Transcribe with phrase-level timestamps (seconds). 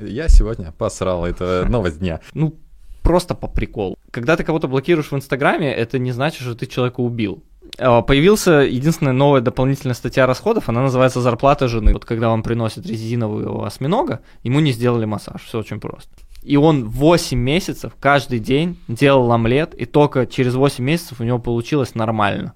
[0.00, 2.20] Я сегодня посрал, это новость дня.
[2.34, 2.56] Ну,
[3.02, 3.96] просто по приколу.
[4.10, 7.42] Когда ты кого-то блокируешь в Инстаграме, это не значит, что ты человека убил.
[7.78, 11.92] А, Появился единственная новая дополнительная статья расходов, она называется «Зарплата жены».
[11.92, 16.10] Вот когда вам приносят резинового осьминога, ему не сделали массаж, все очень просто.
[16.42, 21.38] И он 8 месяцев каждый день делал омлет, и только через 8 месяцев у него
[21.38, 22.54] получилось нормально.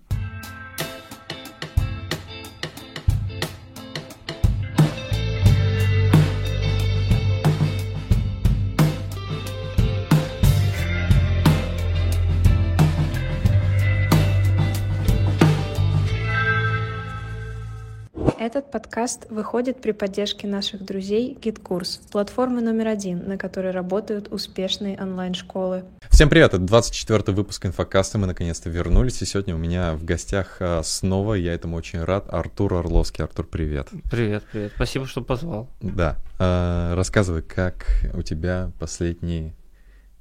[18.73, 25.85] Подкаст выходит при поддержке наших друзей GitKurs, платформы номер один, на которой работают успешные онлайн-школы.
[26.09, 30.57] Всем привет, это 24 выпуск инфокаста, мы наконец-то вернулись, и сегодня у меня в гостях
[30.61, 33.23] а, снова, я этому очень рад, Артур Орловский.
[33.23, 33.89] Артур, привет.
[34.11, 34.73] Привет, привет.
[34.75, 35.69] Спасибо, что позвал.
[35.83, 39.55] Да, а, рассказывай, как у тебя последние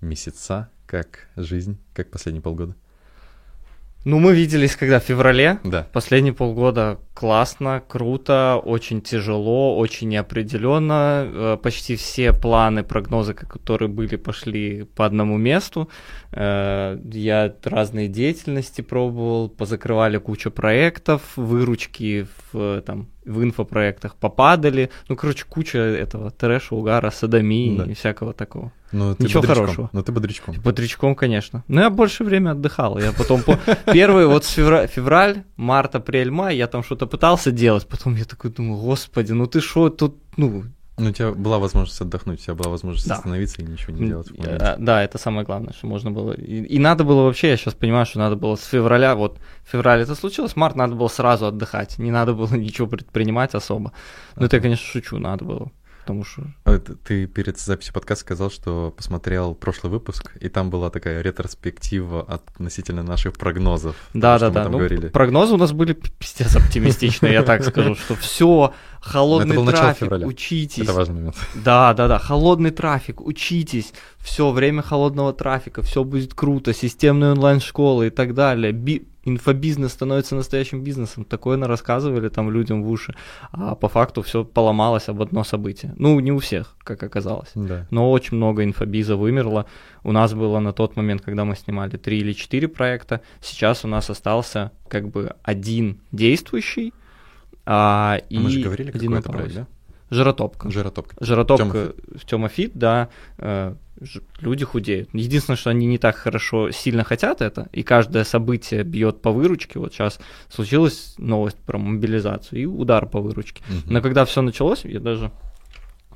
[0.02, 2.76] месяца, как жизнь, как последние полгода?
[4.04, 5.60] Ну, мы виделись когда в феврале.
[5.64, 5.88] Да.
[5.94, 11.24] Последние полгода классно, круто, очень тяжело, очень неопределенно.
[11.26, 15.90] Э, Почти все планы, прогнозы, которые были, пошли по одному месту.
[16.32, 24.90] Э, Я разные деятельности пробовал, позакрывали кучу проектов, выручки в, там, в инфопроектах попадали.
[25.10, 27.86] Ну, короче, куча этого трэша, угара, садомии Да.
[27.86, 28.72] и всякого такого.
[28.94, 29.90] Ну, ты Ничего бодрячком, хорошего.
[29.94, 30.56] Ну, ты бодрячком.
[30.62, 31.64] Бодрячком, конечно.
[31.70, 32.98] Но я больше время отдыхал.
[33.00, 33.58] Я потом по...
[33.94, 37.88] Первый вот с февраль, март, апрель, май, я там что-то пытался делать.
[37.88, 40.64] Потом я такой думаю, господи, ну ты что тут, ну...
[40.98, 43.16] Ну, у тебя была возможность отдохнуть, у тебя была возможность Да.
[43.16, 44.28] остановиться и ничего не делать.
[44.38, 44.76] э.
[44.78, 46.34] Да, это самое главное, что можно было.
[46.34, 50.02] И, и надо было вообще, я сейчас понимаю, что надо было с февраля, вот февраль
[50.02, 51.98] это случилось, март надо было сразу отдыхать.
[51.98, 53.94] Не надо было ничего предпринимать особо.
[54.36, 55.72] Ну, это я, конечно, шучу, надо было.
[56.02, 60.90] Потому что А Ты перед записью подкаста сказал, что посмотрел прошлый выпуск, и там была
[60.90, 63.96] такая ретроспектива относительно наших прогнозов.
[64.14, 64.64] Да, что да, мы да.
[64.64, 65.08] там Ну, говорили.
[65.10, 70.84] прогнозы у нас были пи- пиздец оптимистичные, я так скажу, что все, холодный трафик, учитесь.
[70.84, 71.36] Это важный момент.
[71.56, 78.08] Да, да, да, холодный трафик, учитесь, все, время холодного трафика, все будет круто, системные онлайн-школы
[78.08, 78.72] и так далее.
[79.26, 81.26] Би- инфобизнес становится настоящим бизнесом.
[81.26, 83.16] Такое на рассказывали там людям в уши.
[83.52, 85.94] А по факту все поломалось об одно событие.
[85.98, 87.52] Ну, не у всех, как оказалось.
[87.56, 87.88] Да.
[87.92, 89.66] Но очень много инфобиза вымерло.
[90.04, 93.22] У нас было на тот момент, когда мы снимали три или четыре проекта.
[93.42, 96.94] Сейчас у нас остался как бы один действующий,
[97.66, 99.68] а, и А мы же говорили, один какой это проект, да?
[100.12, 100.70] Жиротопка.
[100.70, 101.16] Жиротопка.
[101.22, 103.08] Жиротопка в Тёмафит, да,
[103.38, 103.76] э,
[104.42, 105.10] люди худеют.
[105.14, 109.80] Единственное, что они не так хорошо, сильно хотят это, и каждое событие бьет по выручке.
[109.80, 113.64] Вот сейчас случилась новость про мобилизацию и удар по выручке.
[113.70, 113.94] Мгм.
[113.94, 115.32] Но когда все началось, я даже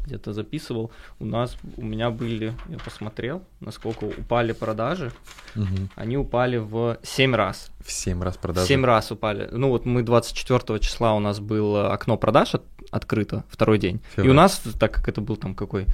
[0.05, 5.11] где-то записывал, у нас, у меня были, я посмотрел, насколько упали продажи,
[5.55, 5.89] Мгм.
[5.95, 7.71] они упали в 7 раз.
[7.83, 8.67] В 7 раз продажи.
[8.67, 9.49] 7 раз упали.
[9.51, 12.63] Ну вот мы 24 числа у нас было окно продаж от-
[12.95, 13.97] открыто, второй день.
[13.97, 14.31] И Февраль.
[14.31, 15.85] у нас, так как это был там какой,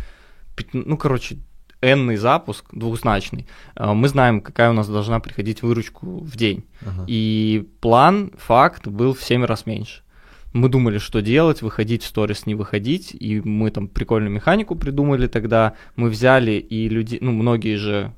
[0.74, 1.38] ну короче,
[1.82, 6.64] энный запуск, двухзначный, э, мы знаем, какая у нас должна приходить выручку в день.
[6.82, 7.06] Ага.
[7.08, 10.04] И план, факт был в 7 раз меньше.
[10.54, 15.28] Мы думали, что делать, выходить в сторис, не выходить, и мы там прикольную механику придумали
[15.28, 15.74] тогда.
[15.96, 18.14] Мы взяли и люди, ну, многие же,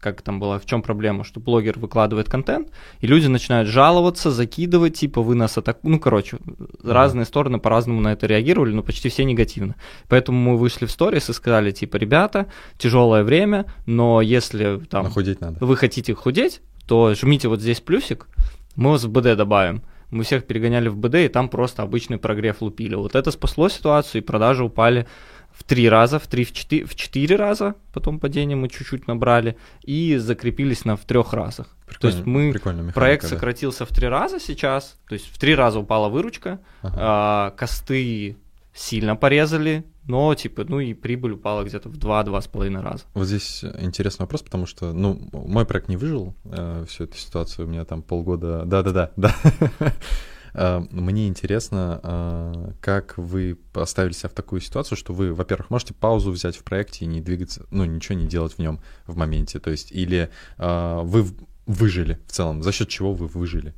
[0.00, 2.70] как там было, в чем проблема, что блогер выкладывает контент,
[3.00, 5.88] и люди начинают жаловаться, закидывать, типа, вы нас атакуете.
[5.88, 6.38] Ну, короче,
[6.82, 9.74] разные стороны по-разному на это реагировали, но почти все негативно.
[10.08, 12.46] Поэтому мы вышли в сторис и сказали, типа, ребята,
[12.78, 15.64] тяжелое время, но если там Но худеть надо.
[15.64, 18.28] вы хотите худеть, то жмите вот здесь плюсик,
[18.76, 19.82] мы вас в БД добавим.
[20.10, 22.94] Мы всех перегоняли в БД, и там просто обычный прогрев лупили.
[22.94, 25.06] Вот это спасло ситуацию, и продажи упали
[25.58, 29.56] в три раза, в три, в четыре, в четыре раза, потом падение мы чуть-чуть набрали,
[29.82, 31.66] и закрепились на в трех разах.
[32.00, 33.28] То есть Прикольно- мы, механика, проект да.
[33.30, 36.96] сократился в три раза сейчас, то есть в три раза упала выручка, Ага.
[36.98, 38.36] а, косты
[38.72, 43.02] сильно порезали, но типа, ну и прибыль упала где-то в два-два с половиной раза.
[43.14, 47.66] Вот здесь интересный вопрос, потому что, ну, мой проект не выжил э, всю эту ситуацию,
[47.66, 48.62] у меня там полгода...
[48.64, 49.34] Да-да-да, да.
[49.80, 49.90] Э,
[50.54, 56.30] Мне интересно, э, как вы поставили себя в такую ситуацию, что вы, во-первых, можете паузу
[56.30, 59.70] взять в проекте и не двигаться, ну, ничего не делать в нем в моменте, то
[59.70, 61.26] есть, или э, вы
[61.66, 63.74] выжили в целом, за счет чего вы выжили?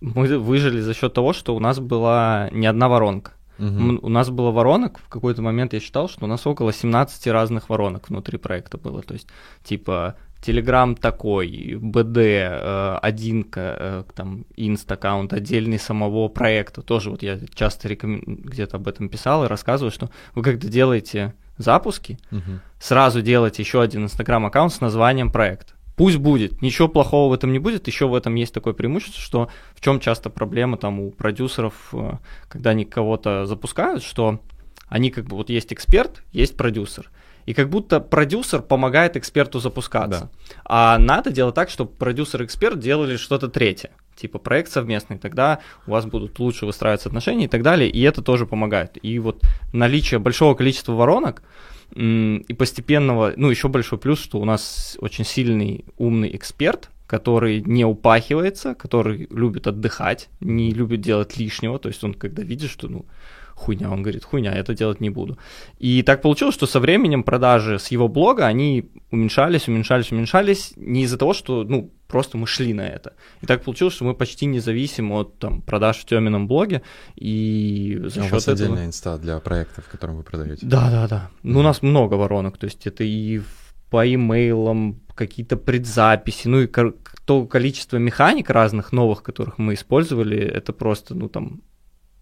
[0.00, 3.32] Мы выжили за счет того, что у нас была не одна воронка.
[3.58, 7.26] М, У нас было воронок, в какой-то момент я считал, что у нас около 17
[7.28, 9.02] разных воронок внутри проекта было.
[9.02, 9.28] То есть,
[9.64, 10.16] типа,
[10.46, 16.82] Телеграм такой, БД, э, один э, там инст-аккаунт отдельный самого проекта.
[16.82, 21.34] Тоже вот я часто рекомен- где-то об этом писал и рассказываю, что вы когда делаете
[21.58, 22.60] запуски, Мгм.
[22.78, 25.72] сразу делать еще один Инстаграм-аккаунт с названием проекта.
[25.96, 29.48] Пусть будет, ничего плохого в этом не будет, еще в этом есть такое преимущество, что
[29.74, 32.18] в чем часто проблема там у продюсеров, э,
[32.48, 34.38] когда они кого-то запускают, что
[34.88, 37.10] они как бы, вот есть эксперт, есть продюсер,
[37.46, 40.30] и как будто продюсер помогает эксперту запускаться.
[40.64, 45.60] А надо делать так, чтобы продюсер и эксперт делали что-то третье, типа проект совместный, тогда
[45.86, 48.98] у вас будут лучше выстраиваться отношения и так далее, и это тоже помогает.
[49.02, 51.42] И вот наличие большого количества воронок,
[51.94, 57.84] и постепенного, ну, еще большой плюс, что у нас очень сильный, умный эксперт, который не
[57.84, 63.06] упахивается, который любит отдыхать, не любит делать лишнего, то есть он когда видит, что, ну,
[63.56, 65.38] хуйня, он говорит, хуйня, я это делать не буду.
[65.78, 71.02] И так получилось, что со временем продажи с его блога, они уменьшались, уменьшались, уменьшались, не
[71.02, 73.14] из-за того, что, ну, просто мы шли на это.
[73.40, 76.82] И так получилось, что мы почти не зависим от там, продаж в Тёмином блоге,
[77.16, 78.54] и за А у счет вас этого...
[78.54, 80.66] отдельная инста для проектов, которые вы продаете?
[80.66, 81.30] Да, да, да.
[81.42, 83.40] Ну, у нас много воронок, то есть это и
[83.90, 86.68] по имейлам, какие-то предзаписи, ну и
[87.24, 91.62] то количество механик разных новых, которых мы использовали, это просто, ну там,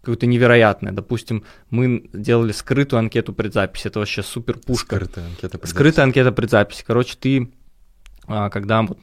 [0.05, 0.93] какое-то невероятное.
[0.93, 4.95] Допустим, мы делали скрытую анкету предзаписи, это вообще супер пушка.
[4.95, 5.67] Скрытая анкета.
[5.67, 6.83] Скрытая анкета предзаписи.
[6.85, 7.51] Короче, ты,
[8.27, 8.99] когда вот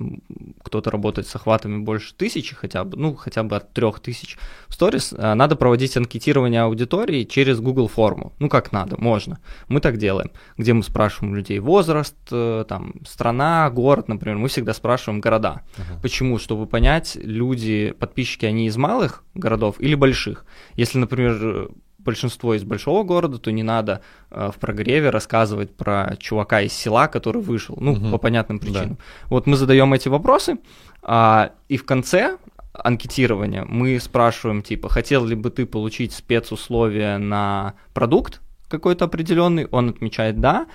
[0.62, 4.38] кто-то работает с охватами больше тысячи хотя бы, ну, хотя бы от трех тысяч
[4.68, 8.32] в сторис, а, надо проводить анкетирование аудитории через Google форму.
[8.38, 9.38] Ну, как надо, можно.
[9.68, 14.38] Мы так делаем, где мы спрашиваем людей возраст, э, там, страна, город, например.
[14.38, 15.62] Мы всегда спрашиваем города.
[15.76, 16.00] Ага.
[16.00, 16.38] Почему?
[16.38, 20.44] Чтобы понять, люди, подписчики, они из малых городов или больших.
[20.74, 21.68] Если, например, э,
[22.04, 24.00] большинство из большого города, то не надо
[24.30, 28.10] э, в прогреве рассказывать про чувака из села, который вышел, ну, Мгм.
[28.10, 28.98] по понятным причинам.
[29.28, 30.56] Вот мы задаем эти вопросы,
[31.02, 32.36] а, и в конце
[32.72, 39.90] анкетирования мы спрашиваем, типа, хотел ли бы ты получить спецусловия на продукт какой-то определенный, он
[39.90, 40.66] отмечает «да»,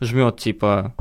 [0.00, 0.94] жмет, типа,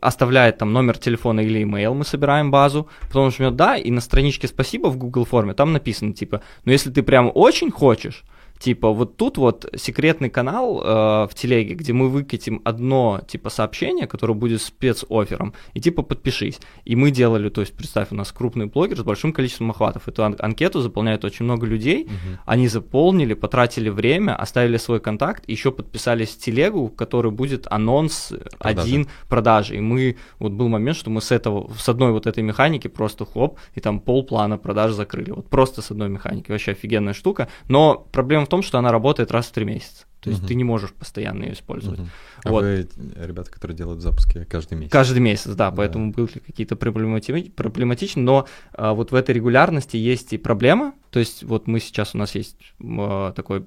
[0.00, 4.46] оставляет там номер телефона или имейл, мы собираем базу, потом жмет «да», и на страничке
[4.48, 8.24] «спасибо» в Google форме там написано, типа, ну если ты прям очень хочешь,
[8.64, 10.84] типа вот тут вот секретный канал э,
[11.28, 16.58] в телеге, где мы выкатим одно типа сообщение, которое будет спецоффером, и типа подпишись.
[16.86, 20.08] И мы делали, то есть представь, у нас крупный блогер с большим количеством охватов.
[20.08, 22.38] Эту ан- анкету заполняет очень много людей, Мгм.
[22.46, 28.32] они заполнили, потратили время, оставили свой контакт, еще подписались в телегу, в которой будет анонс
[28.58, 28.88] Продажи.
[28.88, 29.76] один продажи.
[29.76, 33.24] И мы, вот был момент, что мы с этого, с одной вот этой механики просто
[33.26, 35.32] хоп, и там полплана продаж закрыли.
[35.32, 36.50] Вот просто с одной механики.
[36.50, 37.48] Вообще офигенная штука.
[37.68, 40.04] Но проблема в том, что она работает раз в три месяца.
[40.20, 40.48] То есть Мгм.
[40.48, 42.00] ты не можешь постоянно ее использовать.
[42.00, 42.10] Мгм.
[42.44, 42.62] А Вот.
[42.62, 44.92] вы э, ребята, которые делают запуски каждый месяц?
[44.92, 45.76] Каждый месяц, да, Да.
[45.76, 51.18] поэтому были какие-то проблемати- проблематичны, но а, вот в этой регулярности есть и проблема, то
[51.18, 53.66] есть вот мы сейчас, у нас есть а, такой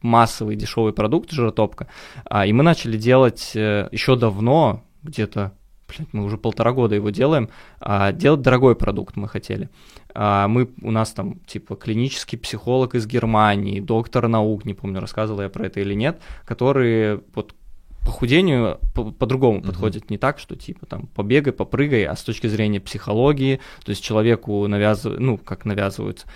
[0.00, 1.88] массовый дешевый продукт, жиротопка,
[2.24, 5.52] а, и мы начали делать еще давно, где-то,
[5.88, 7.48] блядь, мы уже полтора года его делаем,
[7.80, 9.68] а, делать дорогой продукт мы хотели.
[10.14, 15.42] А, Мы, у нас там, типа, клинический психолог из Германии, доктор наук, не помню, рассказывал
[15.42, 17.54] я про это или нет, которые вот
[18.00, 19.66] похудению по- по-другому Мгм.
[19.66, 24.02] подходит не так, что типа там побегай, попрыгай, а с точки зрения психологии, то есть
[24.02, 26.26] человеку навязывают, ну, как навязываются,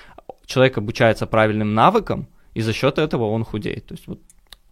[0.46, 3.86] человек обучается правильным навыкам, и за счет этого он худеет.
[3.86, 4.20] То есть вот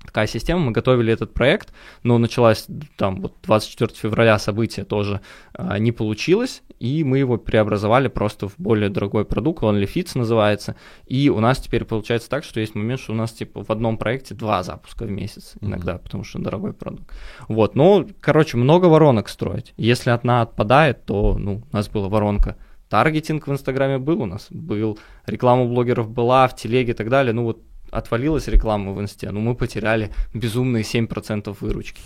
[0.09, 2.67] такая система, мы готовили этот проект, но началась
[2.97, 5.21] там вот 24 февраля событие тоже
[5.53, 11.29] а, не получилось, и мы его преобразовали просто в более дорогой продукт, OnlyFits называется, и
[11.29, 14.35] у нас теперь получается так, что есть момент, что у нас типа в одном проекте
[14.35, 17.11] два запуска в месяц иногда, потому что дорогой продукт.
[17.49, 19.75] Вот, ну, короче, много воронок строить.
[19.77, 22.57] Если одна отпадает, то, ну, у нас была воронка
[22.89, 27.35] Таргетинг в Инстаграме был у нас, был, реклама блогеров была, в телеге и так далее,
[27.35, 32.01] ну вот отвалилась реклама в Инсте, ну мы потеряли безумные 7% выручки.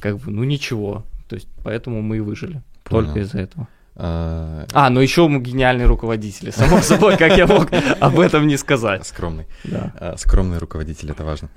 [0.00, 3.24] Как бы, ну ничего, то есть поэтому мы и выжили, только Понял.
[3.24, 3.68] из-за этого.
[3.98, 7.68] А, А, ну еще мы гениальные руководители, само собой, как я мог
[8.00, 9.06] об этом не сказать.
[9.06, 9.46] Скромный.
[9.64, 9.92] Да.
[9.98, 11.48] А, Скромный руководитель, это важно.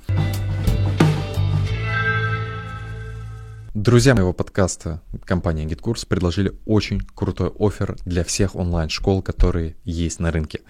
[3.75, 10.31] Друзья моего подкаста, компания GitKurs, предложили очень крутой офер для всех онлайн-школ, которые есть на
[10.31, 10.62] рынке.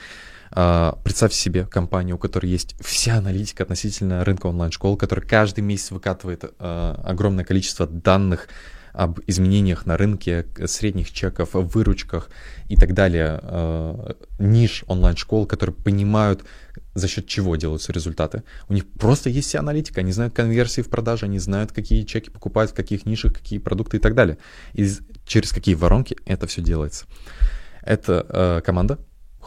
[0.52, 5.92] А, Представьте себе компанию, у которой есть вся аналитика относительно рынка онлайн-школ, которая каждый месяц
[5.92, 8.48] выкатывает а, огромное количество данных
[8.92, 12.30] об изменениях на рынке, средних чеков, выручках
[12.68, 16.44] и так далее, э, ниш онлайн-школ, которые понимают,
[16.96, 18.44] за счет чего делаются результаты.
[18.68, 22.30] У них просто есть вся аналитика, они знают конверсии в продаже, они знают, какие чеки
[22.32, 24.38] покупают, в каких нишах, какие продукты и так далее.
[24.74, 24.90] И
[25.26, 27.06] через какие воронки это все делается.
[27.84, 28.98] Это э, команда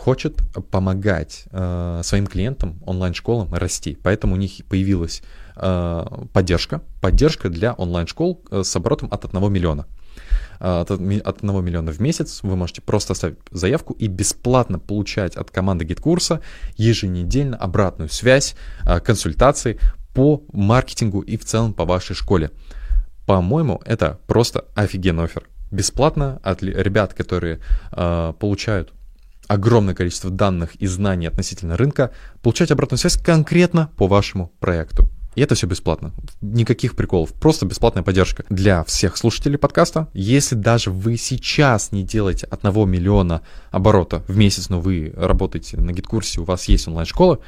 [0.02, 0.42] хочет
[0.72, 3.96] помогать э, своим клиентам, онлайн-школам расти.
[4.02, 5.22] Поэтому у них появилась
[5.54, 9.86] э, поддержка, поддержка для онлайн-школ э, с оборотом от 1 миллиона.
[10.58, 11.00] Э, от, от
[11.44, 16.40] 1 миллиона в месяц вы можете просто оставить заявку и бесплатно получать от команды GetCourse
[16.76, 19.78] еженедельно обратную связь, э, консультации
[20.14, 22.50] по маркетингу и в целом по вашей школе.
[23.24, 25.44] По-моему, это просто офигенный офер.
[25.70, 27.60] Бесплатно от ребят, которые
[27.92, 28.92] э, получают
[29.52, 35.08] огромное количество данных и знаний относительно рынка, получать обратную связь конкретно по вашему проекту.
[35.34, 36.12] И это все бесплатно.
[36.40, 37.32] Никаких приколов.
[37.32, 40.08] Просто бесплатная поддержка для всех слушателей подкаста.
[40.12, 45.92] Если даже вы сейчас не делаете одного миллиона оборота в месяц, но вы работаете на
[45.92, 47.40] гид-курсе, у вас есть онлайн-школа,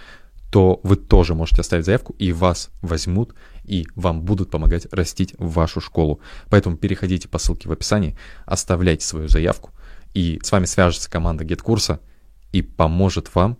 [0.50, 3.34] то вы тоже можете оставить заявку, и вас возьмут,
[3.64, 6.20] и вам будут помогать растить вашу школу.
[6.48, 9.70] Поэтому переходите по ссылке в описании, оставляйте свою заявку,
[10.14, 12.00] и с вами свяжется команда GetKурса
[12.52, 13.58] и поможет вам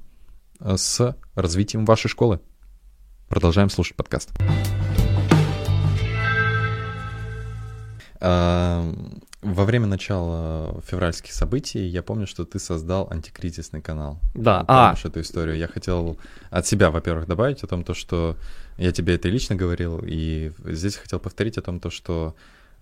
[0.61, 2.41] э, с развитием вашей школы.
[3.29, 4.31] Продолжаем слушать подкаст.
[8.21, 14.19] Во время начала февральских событий я помню, что ты создал антикризисный канал.
[14.33, 14.95] Да, ты а.
[15.05, 15.59] эту историю.
[15.59, 16.17] Я хотел
[16.49, 18.39] от себя, во-первых, добавить о том, то, что
[18.79, 22.35] я тебе это лично говорил, и здесь хотел повторить о том, то, что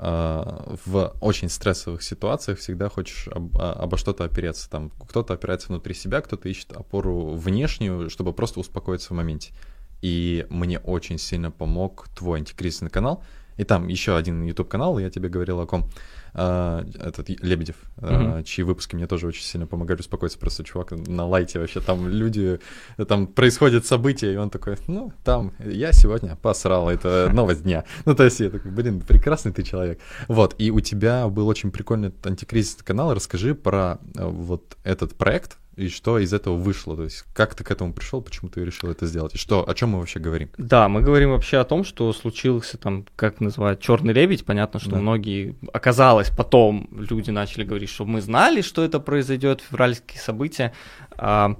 [0.05, 4.69] в очень стрессовых ситуациях всегда хочешь об, а, обо что-то опереться.
[4.69, 9.53] Там кто-то опирается внутри себя, кто-то ищет опору внешнюю, чтобы просто успокоиться в моменте.
[10.01, 13.23] И мне очень сильно помог твой антикризисный канал.
[13.57, 15.83] И там еще один YouTube канал, я тебе говорил о ком.
[15.83, 15.91] Uh,
[16.35, 18.43] этот Лебедев, uh-huh.
[18.45, 20.39] чьи выпуски мне тоже очень сильно помогали успокоиться.
[20.39, 22.59] Просто чувак на лайте вообще, там люди,
[23.07, 27.85] там происходят события, и он такой, ну, там, я сегодня посрал, это новость дня.
[28.07, 30.01] Ну, то есть я такой, блин, прекрасный ты человек.
[30.29, 33.15] Вот, и у тебя был очень прикольный антикризисный канал.
[33.15, 36.97] Расскажи про э, вот этот проект, и что из этого вышло?
[36.97, 39.35] То есть как ты к этому пришел, почему ты решил это сделать?
[39.35, 40.51] И что, о чем мы вообще говорим?
[40.59, 44.45] Да, мы говорим вообще о том, что случился там, как называют, черный лебедь.
[44.45, 44.99] Понятно, что да.
[44.99, 50.73] многие оказалось потом люди начали говорить, что мы знали, что это произойдет, февральские события.
[51.17, 51.57] А,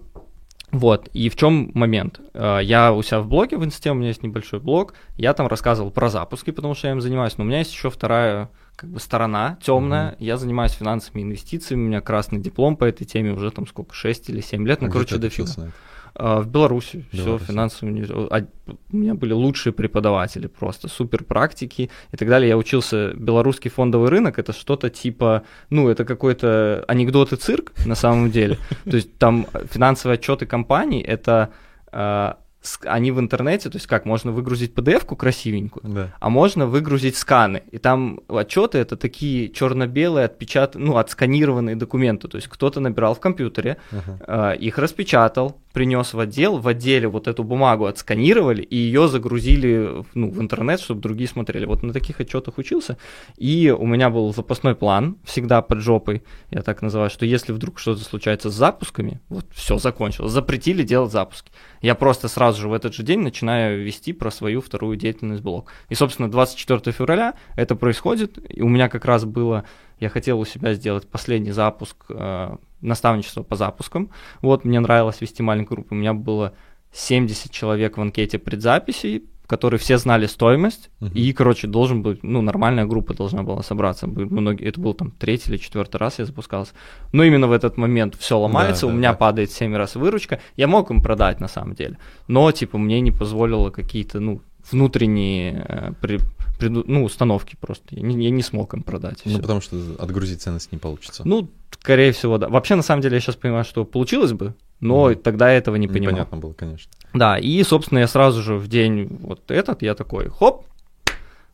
[0.71, 2.21] вот, и в чем момент?
[2.35, 5.47] А, я у себя в блоге в инсте, у меня есть небольшой блог, я там
[5.47, 8.51] рассказывал про запуски, потому что я им занимаюсь, но у меня есть еще вторая
[8.83, 10.11] как бы сторона темная.
[10.11, 10.17] Mm-hmm.
[10.19, 11.83] Я занимаюсь финансами и инвестициями.
[11.83, 14.81] У меня красный диплом по этой теме уже там сколько, 6 или 7 лет.
[14.81, 15.71] Ну, а короче, дофига.
[16.17, 18.05] А, в Беларуси, все финансовые.
[18.31, 18.45] А,
[18.91, 22.49] у меня были лучшие преподаватели, просто супер практики и так далее.
[22.49, 27.95] Я учился белорусский фондовый рынок, это что-то типа, ну, это какой-то анекдот и цирк на
[27.95, 28.59] самом деле.
[28.85, 31.53] То есть там финансовые отчеты компаний, это
[31.93, 32.39] а,
[32.85, 36.15] они в интернете, то есть как, можно выгрузить PDF-ку красивенькую, да.
[36.21, 37.63] а можно выгрузить сканы.
[37.71, 40.75] И там отчеты это такие черно-белые, отпечат...
[40.75, 42.29] ну, отсканированные документы.
[42.29, 44.55] То есть кто-то набирал в компьютере, uh-huh.
[44.55, 50.05] э, их распечатал, принес в отдел, в отделе вот эту бумагу отсканировали и ее загрузили
[50.15, 51.65] ну, в интернет, чтобы другие смотрели.
[51.65, 52.99] Вот на таких отчетах учился.
[53.37, 57.79] И у меня был запасной план всегда под жопой, я так называю, что если вдруг
[57.79, 61.51] что-то случается с запусками, вот все закончилось, запретили делать запуски.
[61.81, 65.73] Я просто сразу же в этот же день начинаю вести про свою вторую деятельность блог.
[65.89, 68.39] И, собственно, 24 февраля это происходит.
[68.49, 69.65] И у меня как раз было,
[70.01, 74.11] я хотел у себя сделать последний запуск э, наставничество по запускам.
[74.41, 75.95] Вот, мне нравилось вести маленькую группу.
[75.95, 76.53] У меня было
[76.93, 81.13] 70 человек в анкете предзаписи, которые все знали стоимость, uh-huh.
[81.13, 84.07] и, короче, должен быть, ну, нормальная группа должна была собраться.
[84.07, 86.73] Многие, это был там третий или четвертый раз я запускался.
[87.13, 89.19] Но именно в этот момент все ломается, да, у да, меня да.
[89.19, 90.41] падает 7 раз выручка.
[90.57, 91.99] Я мог им продать на самом деле,
[92.29, 96.21] но, типа, мне не позволило какие-то, ну, внутренние э, при,
[96.63, 97.85] при, ну, установки просто.
[97.91, 99.23] Я не, я не смог им продать.
[99.25, 101.23] Ну, потому что отгрузить ценность не получится.
[101.25, 102.49] Ну, скорее всего, да.
[102.49, 105.17] Вообще, на самом деле, я сейчас понимаю, что получилось бы, но mm.
[105.17, 106.13] тогда я этого не понимал.
[106.13, 106.93] Непонятно было, конечно.
[107.15, 110.67] Да, и, собственно, я сразу же в день вот этот, я такой, хоп,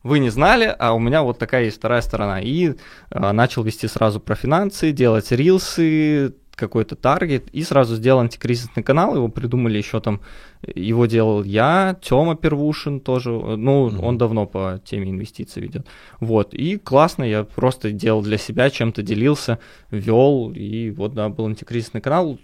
[0.03, 2.41] вы не знали, а у меня вот такая есть вторая сторона.
[2.41, 2.75] И
[3.11, 9.15] э, начал вести сразу про финансы, делать рилсы, какой-то таргет, и сразу сделал антикризисный канал,
[9.15, 10.21] его придумали еще там,
[10.63, 14.05] его делал я, Тёма Первушин тоже, ну, mm-hmm.
[14.05, 15.87] он давно по теме инвестиций ведет.
[16.21, 19.59] Вот, и классно, я просто делал для себя, чем-то делился,
[19.91, 22.39] вел, и вот, да, был антикризисный канал,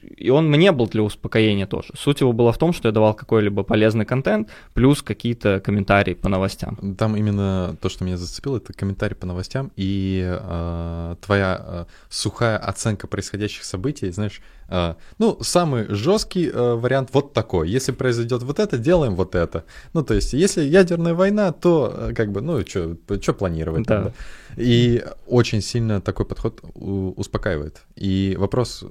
[0.00, 1.92] и он мне был для успокоения тоже.
[1.96, 6.28] Суть его была в том, что я давал какой-либо полезный контент, плюс какие-то комментарии по
[6.28, 6.76] новостям.
[6.96, 12.56] Там именно то, что меня зацепило, это комментарий по новостям и э, твоя э, сухая
[12.58, 17.68] оценка происходящих событий, знаешь, э, ну, самый жесткий э, вариант вот такой.
[17.68, 19.64] Если произойдет вот это, делаем вот это.
[19.92, 23.86] Ну, то есть, если ядерная война, то э, как бы, ну, что планировать?
[23.86, 23.96] Да.
[23.96, 24.12] Тогда?
[24.56, 27.82] И очень сильно такой подход успокаивает.
[27.96, 28.84] И вопрос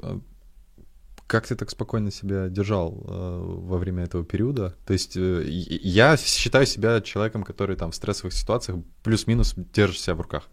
[1.32, 4.76] как ты так спокойно себя держал э, во время этого периода?
[4.86, 10.16] То есть э, я считаю себя человеком, который там в стрессовых ситуациях плюс-минус держит себя
[10.16, 10.50] в руках.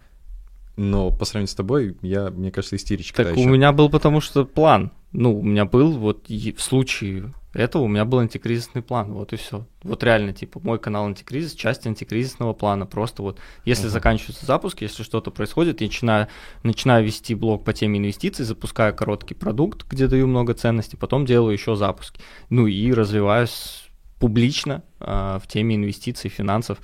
[0.77, 3.25] Но по сравнению с тобой, я, мне кажется, истеричка.
[3.25, 3.49] Так у еще.
[3.49, 4.93] меня был потому что план.
[5.11, 9.37] Ну, у меня был вот в случае этого у меня был антикризисный план, вот и
[9.37, 9.67] все.
[9.83, 12.85] Вот реально, типа, мой канал антикризис, часть антикризисного плана.
[12.85, 13.93] Просто вот, если uh-huh.
[13.93, 16.29] заканчивается запуск, если что-то происходит, я начинаю,
[16.63, 21.53] начинаю вести блог по теме инвестиций, запускаю короткий продукт, где даю много ценностей, потом делаю
[21.53, 22.21] еще запуски.
[22.51, 23.89] Ну и развиваюсь
[24.19, 26.79] публично э, в теме инвестиций, финансов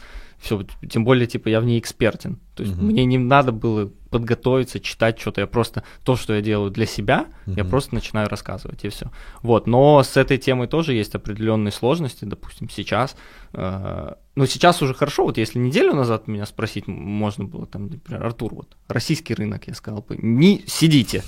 [0.44, 2.38] все, тем более, типа, я в ней экспертен.
[2.54, 2.84] То есть угу.
[2.84, 5.40] мне не надо было подготовиться, читать что-то.
[5.40, 7.56] Я просто то, что я делаю для себя, угу.
[7.56, 9.10] я просто начинаю рассказывать, и все.
[9.42, 13.16] Вот, но с этой темой тоже есть определенные сложности, допустим, сейчас.
[13.54, 18.24] Э, ну, сейчас уже хорошо, вот если неделю назад меня спросить, можно было там, например,
[18.24, 21.24] Артур, вот, российский рынок, я сказал бы, не сидите,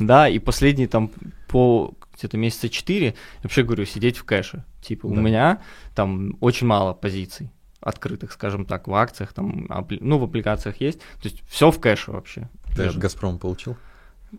[0.00, 1.12] да, и последние там
[1.46, 3.14] по где-то месяца четыре, я
[3.44, 4.64] вообще говорю, сидеть в кэше.
[4.82, 5.14] Типа, да.
[5.14, 5.62] у меня
[5.94, 7.53] там очень мало позиций
[7.84, 9.68] открытых, скажем так, в акциях, там,
[10.00, 10.98] ну, в облигациях есть.
[10.98, 12.48] То есть все в кэше вообще.
[12.74, 13.76] Ты же Газпром получил?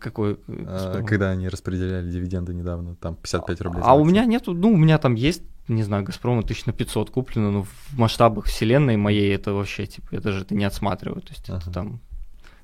[0.00, 0.38] Какой?
[0.48, 3.82] А, когда они распределяли дивиденды недавно, там 55 рублей.
[3.84, 7.10] А у меня нету, ну, у меня там есть, не знаю, Газпрома тысяч на 500
[7.10, 11.22] куплено, но в масштабах вселенной моей это вообще, типа, я даже это не отсматриваю.
[11.22, 11.60] То есть ага.
[11.60, 12.00] это там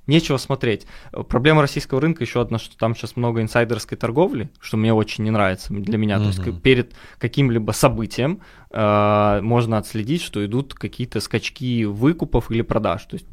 [0.06, 0.86] нечего смотреть.
[1.28, 5.30] Проблема российского рынка еще одна, что там сейчас много инсайдерской торговли, что мне очень не
[5.30, 6.16] нравится для меня.
[6.16, 6.32] Mm-hmm.
[6.32, 8.40] То есть перед каким-либо событием
[8.70, 13.04] э, можно отследить, что идут какие-то скачки выкупов или продаж.
[13.04, 13.26] То есть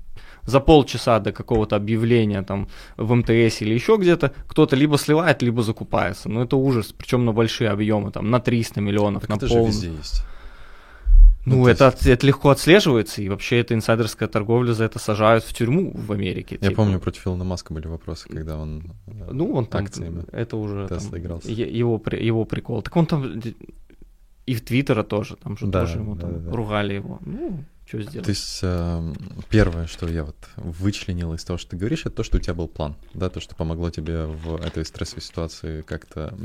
[0.44, 5.62] за полчаса до какого-то объявления там в МТС или еще где-то кто-то либо сливает, либо
[5.62, 6.30] закупается.
[6.30, 9.66] Ну это ужас, причем на большие объемы, там на 300 миллионов, так на это пол.
[9.66, 10.24] Же везде есть.
[11.46, 12.06] Ну, ну это, есть...
[12.06, 16.58] это легко отслеживается, и вообще эта инсайдерская торговля за это сажают в тюрьму в Америке.
[16.62, 16.84] Я типа.
[16.84, 20.88] помню, против Илона Маска были вопросы, когда он э, Ну, он там, акциями это уже
[20.88, 21.50] там, игрался.
[21.50, 22.82] Его, его прикол.
[22.82, 23.42] Так он там
[24.50, 26.52] и в Твиттера тоже, там же да, тоже ему да, там да.
[26.52, 27.20] ругали его.
[27.24, 28.26] Ну, что сделать?
[28.26, 29.14] То есть э,
[29.50, 32.56] первое, что я вот вычленил из того, что ты говоришь, это то, что у тебя
[32.56, 36.36] был план, да, то, что помогло тебе в этой стрессовой ситуации как-то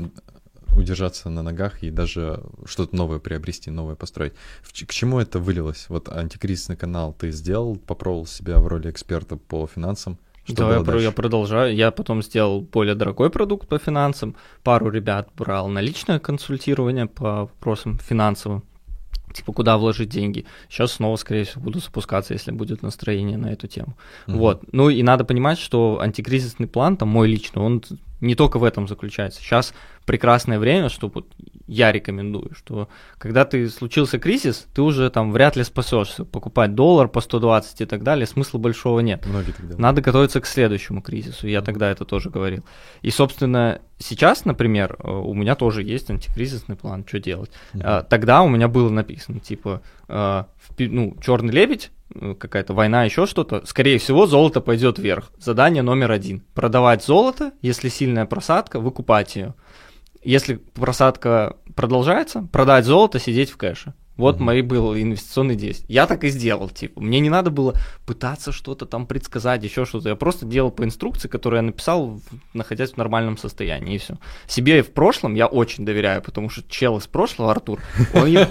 [0.75, 4.33] удержаться на ногах и даже что-то новое приобрести, новое построить.
[4.63, 5.85] к чему это вылилось?
[5.89, 10.17] Вот антикризисный канал ты сделал, попробовал себя в роли эксперта по финансам.
[10.45, 11.75] Что да, я, я продолжаю.
[11.75, 14.35] Я потом сделал более дорогой продукт по финансам.
[14.63, 18.63] Пару ребят брал на личное консультирование по вопросам финансовым
[19.35, 20.45] типа, куда вложить деньги.
[20.69, 23.97] Сейчас снова, скорее всего, буду запускаться, если будет настроение на эту тему.
[24.27, 24.37] Mm-hmm.
[24.37, 24.63] Вот.
[24.71, 27.83] Ну и надо понимать, что антикризисный план, там мой личный, он
[28.21, 29.41] не только в этом заключается.
[29.41, 29.73] Сейчас
[30.05, 31.27] прекрасное время, что вот
[31.67, 36.23] я рекомендую, что когда ты случился кризис, ты уже там вряд ли спасешься.
[36.23, 39.25] Покупать доллар по 120 и так далее, смысла большого нет.
[39.79, 41.47] Надо готовиться к следующему кризису.
[41.47, 42.63] Я тогда это тоже говорил.
[43.01, 47.51] И, собственно, сейчас, например, э, у меня тоже есть антикризисный план, что делать.
[47.73, 48.05] Mm-hmm.
[48.09, 50.43] Тогда у меня было написано, типа, э,
[50.77, 55.31] ну, черный лебедь, э, какая-то война, еще что-то, скорее всего, золото пойдет вверх.
[55.39, 56.43] Задание номер один.
[56.53, 59.55] Продавать золото, если сильная просадка, выкупать ее
[60.25, 63.93] если просадка продолжается, продать золото, сидеть в кэше.
[64.17, 64.43] Вот mm-hmm.
[64.43, 65.93] мои был инвестиционный действия.
[65.93, 67.01] Я так и сделал, типа.
[67.01, 70.09] Мне не надо было пытаться что-то там предсказать, еще что-то.
[70.09, 72.21] Я просто делал по инструкции, которую я написал,
[72.53, 74.15] находясь в нормальном состоянии, и все.
[74.47, 77.81] Себе в прошлом я очень доверяю, потому что чел из прошлого, Артур,
[78.13, 78.47] он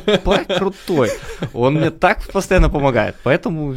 [0.59, 1.11] крутой.
[1.55, 3.17] Он мне так постоянно помогает.
[3.23, 3.75] Поэтому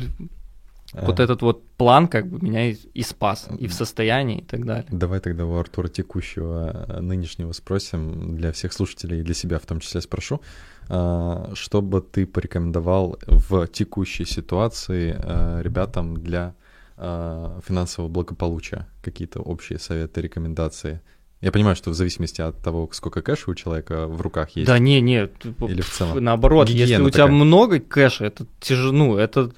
[0.94, 4.66] вот этот вот план как бы меня и, и спас, и в состоянии, и так
[4.66, 4.86] далее.
[4.90, 9.66] Давай тогда у Артура текущего э, нынешнего спросим, для всех слушателей и для себя в
[9.66, 10.42] том числе спрошу,
[10.90, 16.56] э, что бы ты порекомендовал в текущей ситуации э, ребятам для
[16.98, 18.88] финансового благополучия?
[19.04, 21.00] Какие-то общие советы, рекомендации?
[21.42, 24.66] Я понимаю, что в зависимости от того, сколько кэша у человека в руках есть.
[24.66, 25.30] Да не, не,
[25.68, 26.24] или в целом.
[26.24, 27.36] Наоборот, Гигиена если у тебя такая.
[27.36, 29.52] много кэша, это тяжело, ну, это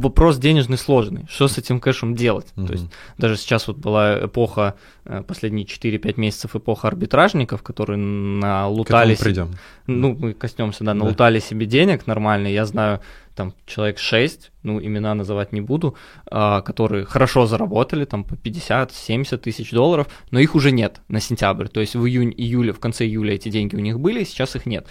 [0.00, 1.26] вопрос денежный сложный.
[1.28, 2.46] Что с этим кэшем делать?
[2.56, 2.66] Mm-hmm.
[2.66, 2.84] То есть
[3.18, 9.14] даже сейчас вот была эпоха, э, последние 4-5 месяцев эпоха арбитражников, которые налутали...
[9.14, 9.50] К придем.
[9.86, 11.44] Ну, мы коснемся, да, налутали да.
[11.44, 12.48] себе денег нормально.
[12.48, 13.00] Я знаю
[13.34, 19.38] там человек 6, ну, имена называть не буду, а, которые хорошо заработали, там, по 50-70
[19.38, 21.68] тысяч долларов, но их уже нет на сентябрь.
[21.68, 24.86] То есть в июнь-июле, в конце июля эти деньги у них были, сейчас их нет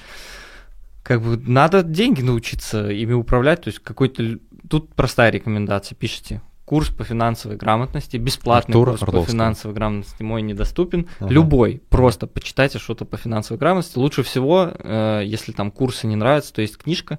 [1.10, 4.38] как бы надо деньги научиться ими управлять, то есть какой-то
[4.70, 9.26] тут простая рекомендация, пишите курс по финансовой грамотности, бесплатный Артур курс Орловский.
[9.26, 11.08] по финансовой грамотности мой недоступен.
[11.20, 11.34] Ага.
[11.34, 13.98] Любой, просто почитайте что-то по финансовой грамотности.
[13.98, 17.18] Лучше всего, э, если там курсы не нравятся, то есть книжка,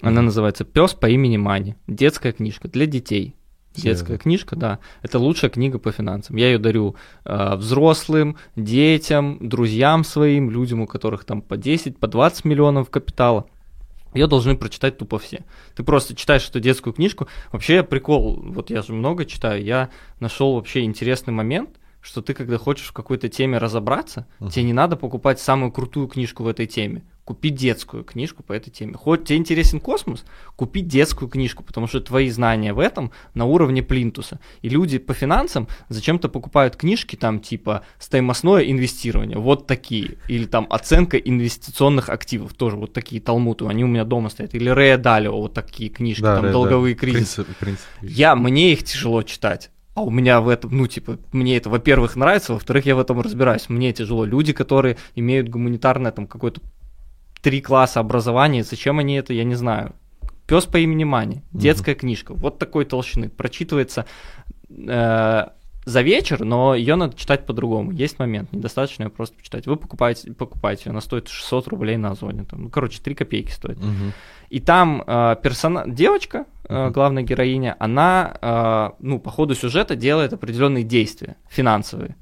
[0.00, 3.36] она называется «Пес по имени Мани», детская книжка для детей.
[3.74, 4.78] Детская книжка, да.
[5.02, 6.36] Это лучшая книга по финансам.
[6.36, 12.08] Я ее дарю э, взрослым, детям, друзьям своим, людям, у которых там по 10, по
[12.08, 13.46] 20 миллионов капитала.
[14.16, 15.44] Ее должны прочитать тупо все.
[15.74, 17.28] Ты просто читаешь эту детскую книжку.
[17.52, 21.70] Вообще прикол, вот я же много читаю, я нашел вообще интересный момент–
[22.06, 24.50] что ты, когда хочешь в какой-то теме разобраться, uh-huh.
[24.50, 27.02] тебе не надо покупать самую крутую книжку в этой теме.
[27.26, 28.94] Купи детскую книжку по этой теме.
[28.94, 33.82] Хоть тебе интересен космос, купи детскую книжку, потому что твои знания в этом на уровне
[33.82, 34.38] плинтуса.
[34.62, 40.18] И люди по финансам зачем-то покупают книжки там типа стоимостное инвестирование, вот такие.
[40.28, 44.54] Или там оценка инвестиционных активов, тоже вот такие талмуты, они у меня дома стоят.
[44.54, 47.00] Или Рея Далио, вот такие книжки, да, там Рэя, долговые да.
[47.00, 47.42] кризисы.
[47.42, 47.86] Принцип, принцип.
[48.02, 49.72] Я, мне их тяжело читать.
[49.96, 53.18] А у меня в этом, ну, типа, мне это, во-первых, нравится, во-вторых, я в этом
[53.22, 53.70] разбираюсь.
[53.70, 54.26] Мне тяжело.
[54.26, 56.60] Люди, которые имеют гуманитарное, там, какое-то
[57.46, 59.92] три класса образования, зачем они это, я не знаю.
[60.48, 62.00] Пес по имени Мани, детская угу.
[62.00, 64.04] книжка, вот такой толщины, прочитывается
[64.68, 65.46] э,
[65.84, 67.92] за вечер, но ее надо читать по-другому.
[67.92, 69.68] Есть момент, недостаточно ее просто почитать.
[69.68, 73.78] Вы покупаете, покупаете, она стоит 600 рублей на Озоне, там, ну, короче, 3 копейки стоит.
[73.78, 74.12] Угу.
[74.48, 75.84] И там э, персона...
[75.86, 82.16] девочка, э, главная героиня, она, э, ну, по ходу сюжета делает определенные действия финансовые.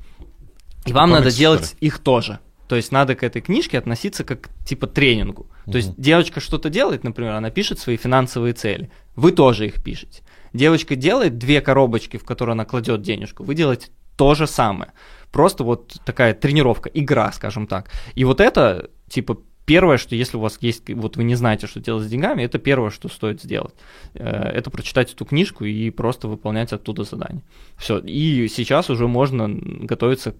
[0.84, 2.40] И вам надо делать их тоже.
[2.68, 5.46] То есть надо к этой книжке относиться как типа тренингу.
[5.64, 5.76] То угу.
[5.76, 8.90] есть девочка что-то делает, например, она пишет свои финансовые цели.
[9.16, 10.22] Вы тоже их пишете.
[10.52, 14.92] Девочка делает две коробочки, в которые она кладет денежку, вы делаете то же самое.
[15.32, 17.90] Просто вот такая тренировка, игра, скажем так.
[18.14, 21.80] И вот это, типа, первое, что если у вас есть, вот вы не знаете, что
[21.80, 23.74] делать с деньгами, это первое, что стоит сделать.
[24.14, 27.42] Э, это прочитать эту книжку и просто выполнять оттуда задание.
[27.76, 27.98] Все.
[27.98, 30.34] И сейчас уже можно готовиться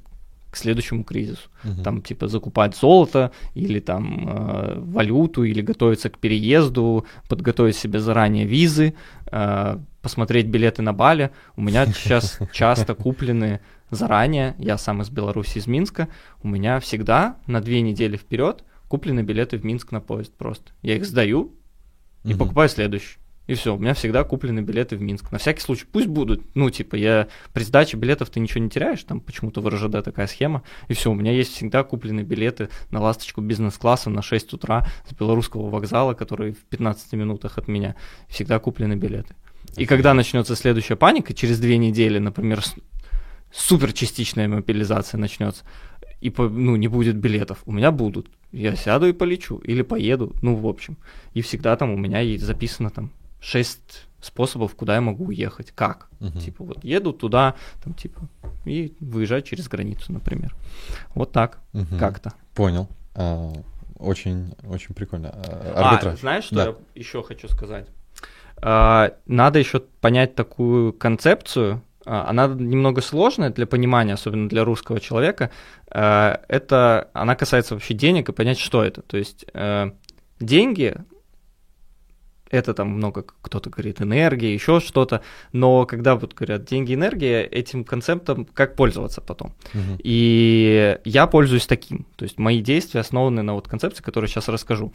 [0.55, 1.49] к следующему кризису.
[1.64, 1.83] Угу.
[1.83, 8.47] Там типа закупать золото или там э, валюту или готовиться к переезду, подготовить себе заранее
[8.47, 8.95] визы,
[9.27, 11.31] э, посмотреть билеты на Бали.
[11.57, 14.55] У меня сейчас часто куплены заранее.
[14.59, 16.09] Я сам из Беларуси, из Минска.
[16.43, 20.71] У меня всегда на две недели вперед куплены билеты в Минск на поезд просто.
[20.83, 21.53] Я их сдаю
[22.23, 22.45] и угу.
[22.45, 23.19] покупаю следующий.
[23.47, 25.31] И все, у меня всегда куплены билеты в Минск.
[25.31, 26.43] На всякий случай, пусть будут.
[26.55, 30.27] Ну, типа, я при сдаче билетов ты ничего не теряешь, там почему-то в РЖД такая
[30.27, 30.63] схема.
[30.89, 35.13] И все, у меня есть всегда куплены билеты на ласточку бизнес-класса на 6 утра с
[35.15, 37.97] белорусского вокзала, который в 15 минутах от меня.
[38.29, 39.35] Всегда куплены билеты.
[39.77, 42.63] И когда начнется следующая паника, через две недели, например,
[43.53, 45.65] супер частичная мобилизация начнется,
[46.23, 48.29] и ну, не будет билетов, у меня будут.
[48.53, 50.97] Я сяду и полечу, или поеду, ну, в общем.
[51.35, 53.11] И всегда там у меня есть записано там
[53.45, 56.09] шесть способов, куда я могу уехать, как.
[56.21, 56.39] Угу.
[56.39, 58.23] Типа вот еду туда, там типа,
[58.65, 60.55] и выезжать через границу, например.
[61.15, 61.97] Вот так, угу.
[61.99, 62.33] как-то.
[62.55, 62.89] Понял.
[63.15, 63.53] А,
[63.99, 65.31] очень, очень прикольно.
[65.31, 66.15] А, арбитраж.
[66.15, 66.65] А, знаешь, что да.
[66.65, 67.87] я еще хочу сказать?
[68.57, 75.01] А, надо еще понять такую концепцию, а, она немного сложная для понимания, особенно для русского
[75.01, 75.51] человека.
[75.91, 79.03] А, это, она касается вообще денег и понять, что это.
[79.03, 79.91] То есть э,
[80.41, 80.97] деньги
[82.51, 87.85] это там много, кто-то говорит, энергия, еще что-то, но когда вот говорят деньги, энергия, этим
[87.85, 89.55] концептом как пользоваться потом.
[89.73, 89.99] Угу.
[90.03, 94.93] И я пользуюсь таким, то есть мои действия основаны на вот концепции, которую сейчас расскажу.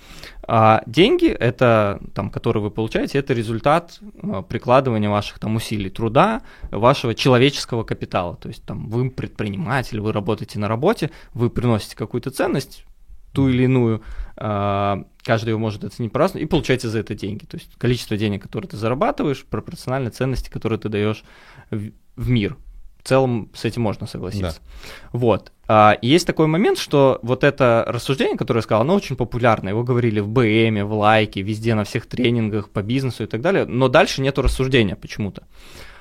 [0.47, 6.41] А деньги, это там, которые вы получаете, это результат а, прикладывания ваших там усилий, труда,
[6.71, 12.31] вашего человеческого капитала, то есть там вы предприниматель, вы работаете на работе, вы приносите какую-то
[12.31, 12.85] ценность,
[13.33, 14.01] ту или иную,
[14.39, 17.45] каждый его может оценить по-разному, и получаете за это деньги.
[17.45, 21.23] То есть количество денег, которые ты зарабатываешь, пропорционально ценности, которые ты даешь
[21.71, 22.57] в, в мир.
[23.03, 24.59] В целом с этим можно согласиться.
[24.61, 24.89] Да.
[25.13, 25.51] Вот.
[25.67, 29.69] А, есть такой момент, что вот это рассуждение, которое я сказал, оно очень популярно.
[29.69, 33.65] Его говорили в БМ, в лайке, везде, на всех тренингах по бизнесу и так далее.
[33.65, 35.43] Но дальше нету рассуждения почему-то.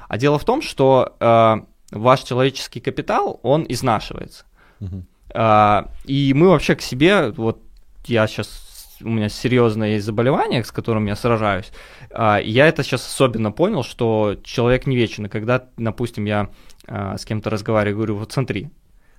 [0.09, 1.57] А дело в том, что э,
[1.93, 4.45] ваш человеческий капитал, он изнашивается.
[4.81, 5.05] Угу.
[5.35, 7.63] А, и мы вообще к себе, вот
[8.09, 8.69] я сейчас
[9.03, 11.71] у меня серьезное есть заболевание, с которым я сражаюсь.
[12.11, 15.27] А, я это сейчас особенно понял, что человек не вечен.
[15.27, 16.51] И когда, допустим, я
[16.87, 18.71] а, с кем-то разговариваю, говорю, вот смотри,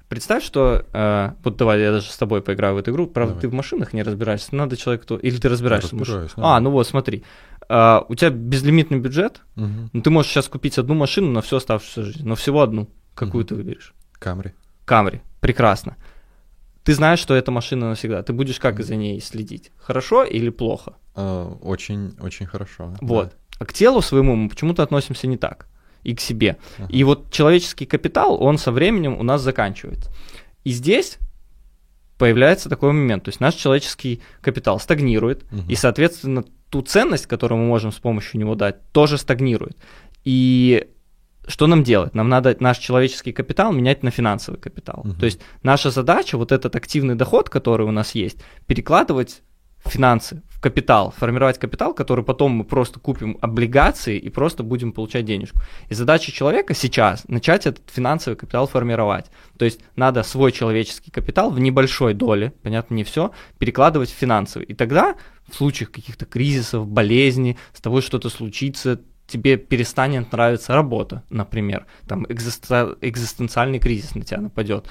[0.08, 3.08] представь, что а, вот давай я даже с тобой поиграю в эту игру.
[3.08, 3.42] Правда, давай.
[3.42, 6.34] ты в машинах не разбираешься, надо человеку, или ты разбираешься в машинах.
[6.38, 7.24] А, ну вот, смотри.
[7.72, 9.68] У тебя безлимитный бюджет, угу.
[9.94, 12.90] ну, ты можешь сейчас купить одну машину на всю оставшуюся жизнь, но всего одну.
[13.14, 13.50] Какую угу.
[13.50, 13.94] ты выберешь?
[14.14, 14.54] Камри.
[14.86, 15.22] Камри.
[15.40, 15.96] Прекрасно.
[16.90, 18.24] Ты знаешь, что эта машина навсегда.
[18.24, 19.72] Ты будешь как за ней следить?
[19.78, 20.94] Хорошо или плохо?
[21.14, 22.96] Uh, очень, очень хорошо.
[23.00, 23.26] Вот.
[23.28, 23.36] Да.
[23.60, 25.68] А к телу своему мы почему-то относимся не так.
[26.02, 26.58] И к себе.
[26.80, 26.90] Uh-huh.
[26.90, 30.12] И вот человеческий капитал, он со временем у нас заканчивается.
[30.64, 31.20] И здесь
[32.18, 33.26] появляется такой момент.
[33.26, 35.70] То есть наш человеческий капитал стагнирует, uh-huh.
[35.70, 39.78] и, соответственно, ту ценность, которую мы можем с помощью него дать, тоже стагнирует.
[40.24, 40.88] И
[41.50, 42.14] что нам делать?
[42.14, 45.02] Нам надо наш человеческий капитал менять на финансовый капитал.
[45.04, 45.20] Мгм.
[45.20, 49.42] То есть наша задача, вот этот активный доход, который у нас есть, перекладывать
[49.84, 54.92] в финансы, в капитал, формировать капитал, который потом мы просто купим облигации и просто будем
[54.92, 55.62] получать денежку.
[55.88, 59.28] И задача человека сейчас начать этот финансовый капитал формировать.
[59.58, 64.66] То есть надо свой человеческий капитал в небольшой доле, понятно, не все, перекладывать в финансовый.
[64.66, 65.16] И тогда
[65.50, 69.00] в случаях каких-то кризисов, болезней, с тобой что-то случится,
[69.30, 74.88] тебе перестанет нравиться работа, например, там экзисте- экзистенциальный кризис на тебя нападет.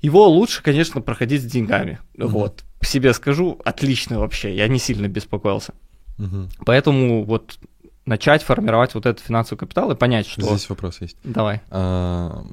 [0.00, 1.98] Его лучше, конечно, проходить с деньгами.
[2.14, 2.28] Мгм.
[2.28, 2.64] Вот.
[2.82, 5.74] Себе скажу, отлично вообще, я не сильно беспокоился.
[6.18, 6.48] Мгм.
[6.64, 7.58] Поэтому вот
[8.06, 10.42] начать формировать вот этот финансовый капитал и понять, что...
[10.42, 11.16] Здесь вопрос есть.
[11.24, 11.60] Давай.
[11.70, 12.44] А,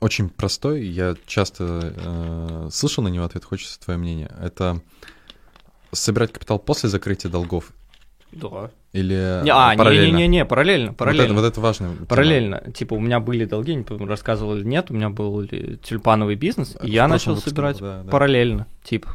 [0.00, 4.30] Очень простой, я часто э, слышал на него ответ, хочется твое мнение.
[4.40, 4.80] Это
[5.92, 7.72] собирать капитал после закрытия долгов
[8.32, 8.70] Да.
[8.92, 10.16] Или Не, а, параллельно?
[10.16, 11.24] не-не-не, параллельно, Вот параллельно.
[11.26, 11.88] это, вот это важно.
[11.94, 12.06] тема.
[12.06, 15.78] Параллельно, типа у меня были долги, не помню, рассказывал или нет, у меня был ли
[15.82, 18.10] тюльпановый бизнес, и я начал выпуске собирать да, да.
[18.10, 19.10] параллельно, типа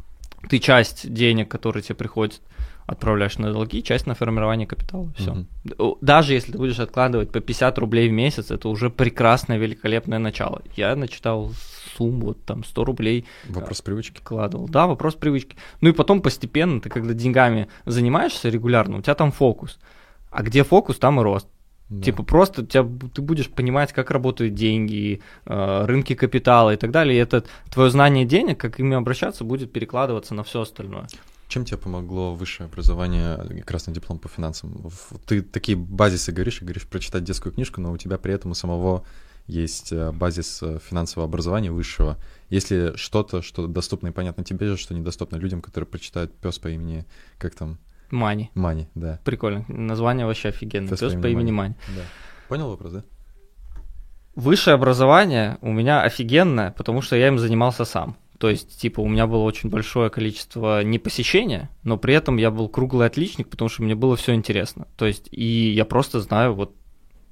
[0.50, 2.42] ты часть денег, которые тебе приходят,
[2.86, 5.34] отправляешь на долги, часть на формирование капитала, все.
[5.34, 5.96] Мгм.
[6.02, 10.62] Даже если ты будешь откладывать по 50 рублей в месяц, это уже прекрасное, великолепное начало.
[10.76, 11.54] Я начитал
[11.98, 14.20] сумму, вот там 100 рублей Вопрос привычки.
[14.20, 14.68] вкладывал.
[14.68, 15.56] Да, вопрос привычки.
[15.82, 19.80] Ну и потом постепенно, ты когда деньгами занимаешься регулярно, у тебя там фокус.
[20.32, 21.48] А где фокус, там и рост.
[21.90, 22.06] Да.
[22.06, 27.18] Типа просто тебя, ты будешь понимать, как работают деньги, э, рынки капитала и так далее.
[27.18, 31.08] И это твое знание денег, как ими обращаться, будет перекладываться на все остальное.
[31.48, 34.90] Чем тебе помогло высшее образование, красный диплом по финансам?
[35.26, 38.56] Ты такие базисы говоришь, и говоришь прочитать детскую книжку, но у тебя при этом у
[38.56, 39.06] самого
[39.46, 42.18] есть э, базис э, финансового образования высшего.
[42.50, 47.06] Если что-то, что доступно и понятно тебе что недоступно людям, которые прочитают пес по имени,
[47.38, 47.78] как там,
[48.10, 48.52] Мани.
[48.54, 49.20] Мани, да.
[49.24, 49.66] Прикольно.
[49.68, 50.90] Название вообще офигенное.
[50.90, 51.76] Пес Пес по имени Мани.
[51.96, 52.04] Да.
[52.48, 53.04] Понял вопрос, да?
[54.36, 58.16] Высшее образование у меня офигенное, потому что я им занимался сам.
[58.44, 62.52] То есть, типа, у меня было очень большое количество не посещения, но при этом я
[62.52, 64.86] был круглый отличник, потому что мне было все интересно.
[64.98, 66.76] То есть, и я просто знаю вот,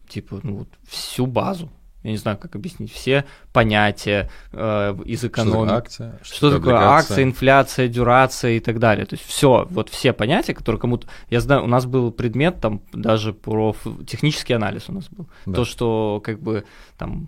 [0.07, 1.69] типа, ну вот всю базу.
[2.03, 2.93] Я не знаю, как объяснить.
[2.93, 5.73] Все понятия э, из Что такое экономики.
[5.73, 6.19] акция?
[6.23, 9.05] Что такое акция, инфляция, дюрация и так далее.
[9.05, 11.09] То есть все, вот все понятия, которые кому-то...
[11.29, 13.75] Я знаю, у нас был предмет там даже про
[14.07, 15.27] технический анализ у нас был.
[15.45, 15.55] Да.
[15.55, 16.63] То, что как бы
[16.97, 17.27] там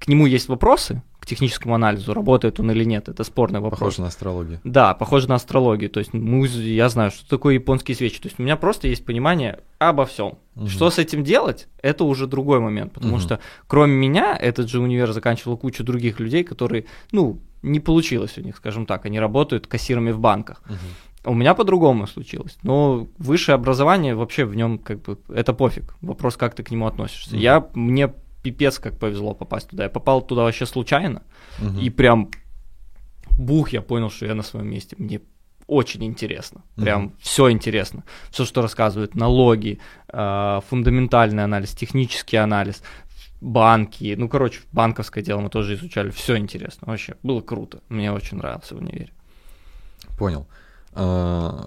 [0.00, 3.78] к нему есть вопросы, техническому анализу, работает он или нет, это спорный вопрос.
[3.80, 4.60] Похоже на астрологию.
[4.64, 5.88] Да, похоже на астрологию.
[5.90, 8.20] То есть мы, я знаю, что такое японские свечи.
[8.20, 10.38] То есть у меня просто есть понимание обо всем.
[10.54, 10.68] Мгм.
[10.68, 12.92] Что с этим делать, это уже другой момент.
[12.92, 13.20] Потому Мгм.
[13.22, 18.40] что кроме меня, этот же универ заканчивал кучу других людей, которые, ну, не получилось у
[18.42, 19.06] них, скажем так.
[19.06, 20.62] Они работают кассирами в банках.
[20.66, 20.78] Мгм.
[21.32, 22.56] У меня по-другому случилось.
[22.62, 25.94] Но высшее образование вообще в нем как бы это пофиг.
[26.00, 27.34] Вопрос, как ты к нему относишься.
[27.34, 27.40] Мгм.
[27.40, 28.12] Я мне
[28.42, 29.84] пипец как повезло попасть туда.
[29.84, 31.22] Я попал туда вообще случайно.
[31.58, 31.78] Мгм.
[31.78, 32.30] И прям
[33.38, 34.96] бух, я понял, что я на своем месте.
[34.98, 35.20] Мне
[35.66, 36.62] очень интересно.
[36.76, 37.14] Прям Мгм.
[37.20, 38.02] все интересно.
[38.30, 39.78] Все, что рассказывают, налоги,
[40.12, 42.82] э, фундаментальный анализ, технический анализ,
[43.40, 44.14] банки.
[44.18, 46.10] Ну, короче, банковское дело мы тоже изучали.
[46.10, 46.88] Все интересно.
[46.88, 47.80] Вообще, было круто.
[47.88, 49.12] Мне очень нравился в универе.
[50.18, 50.46] Понял.
[50.92, 51.66] А,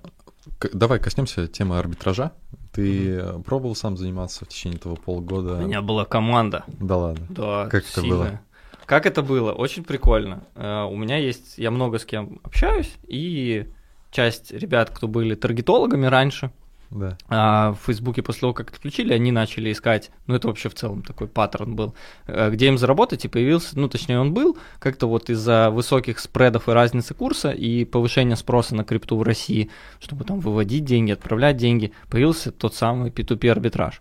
[0.74, 2.34] Давай коснемся темы арбитража.
[2.74, 5.56] Ты э, пробовал сам заниматься в течение этого полгода?
[5.60, 6.64] У меня была команда.
[6.68, 7.26] Да ладно.
[7.30, 8.10] Да, Как это сильная.
[8.18, 8.42] было?
[8.86, 9.54] Как это было?
[9.54, 10.44] Очень прикольно.
[10.56, 13.68] Э, У меня есть, я много с кем общаюсь, и
[14.12, 16.52] часть ребят, кто были таргетологами раньше,
[16.94, 17.18] Да.
[17.28, 21.02] а в Фейсбуке после того, как отключили, они начали искать, ну это вообще в целом
[21.02, 21.96] такой паттерн был,
[22.28, 26.70] э, где им заработать, и появился, ну точнее он был, как-то вот из-за высоких спредов
[26.70, 31.58] и разницы курса и повышения спроса на крипту в России, чтобы там выводить деньги, отправлять
[31.58, 34.00] деньги, появился тот самый P2P арбитраж.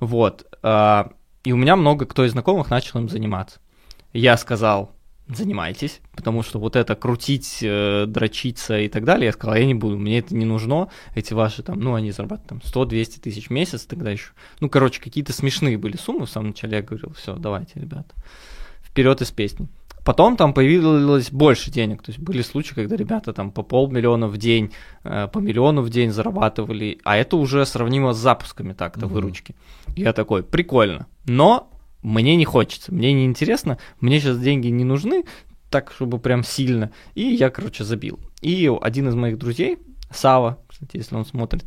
[0.00, 0.46] Вот.
[0.62, 1.12] а,
[1.44, 3.60] И у меня много кто из знакомых начал им заниматься.
[4.12, 4.92] Я сказал,
[5.36, 9.74] занимайтесь, потому что вот это крутить, э, дрочиться и так далее, я сказал, я не
[9.74, 13.50] буду, мне это не нужно, эти ваши там, ну, они зарабатывают там 100-200 тысяч в
[13.50, 14.32] месяц тогда еще.
[14.60, 18.14] Ну, короче, какие-то смешные были суммы в самом начале, я говорил, все, давайте, ребята,
[18.82, 19.68] вперед из песни.
[20.04, 24.38] Потом там появилось больше денег, то есть были случаи, когда ребята там по полмиллиона в
[24.38, 24.72] день,
[25.04, 29.14] э, по миллиону в день зарабатывали, а это уже сравнимо с запусками так-то Мгм.
[29.14, 29.54] выручки.
[29.96, 31.70] Я такой, прикольно, но
[32.02, 35.24] мне не хочется, мне не интересно, мне сейчас деньги не нужны,
[35.70, 36.90] так, чтобы прям сильно.
[37.14, 38.18] И я, короче, забил.
[38.40, 39.78] И один из моих друзей,
[40.12, 41.64] Сава, кстати, если он смотрит,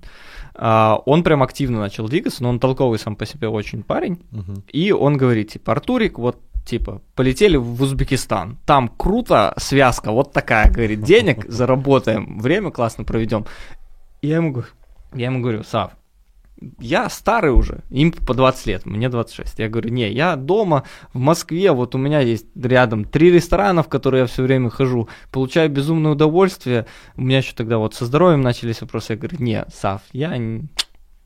[0.54, 4.20] а, он прям активно начал двигаться, но он толковый сам по себе очень парень.
[4.32, 4.64] Мгм.
[4.72, 8.58] И он говорит, типа, Артурик, вот, типа, полетели в Узбекистан.
[8.66, 13.46] Там круто, связка вот такая, говорит, денег заработаем, время классно проведем.
[14.22, 14.70] И я ему говорю,
[15.14, 15.92] я ему говорю, Сав,
[16.80, 19.60] я старый уже, им по 20 лет, мне 26.
[19.60, 23.90] Я говорю, не, я дома в Москве, вот у меня есть рядом три ресторана, в
[23.90, 26.86] которые я все время хожу, получаю безумное удовольствие.
[27.16, 29.14] У меня еще тогда вот со здоровьем начались вопросы.
[29.14, 30.68] Я говорю, не, Сав, я не...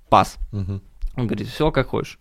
[0.09, 0.37] пас.
[0.51, 0.81] Мгм.
[1.15, 2.19] Он говорит, все как хочешь.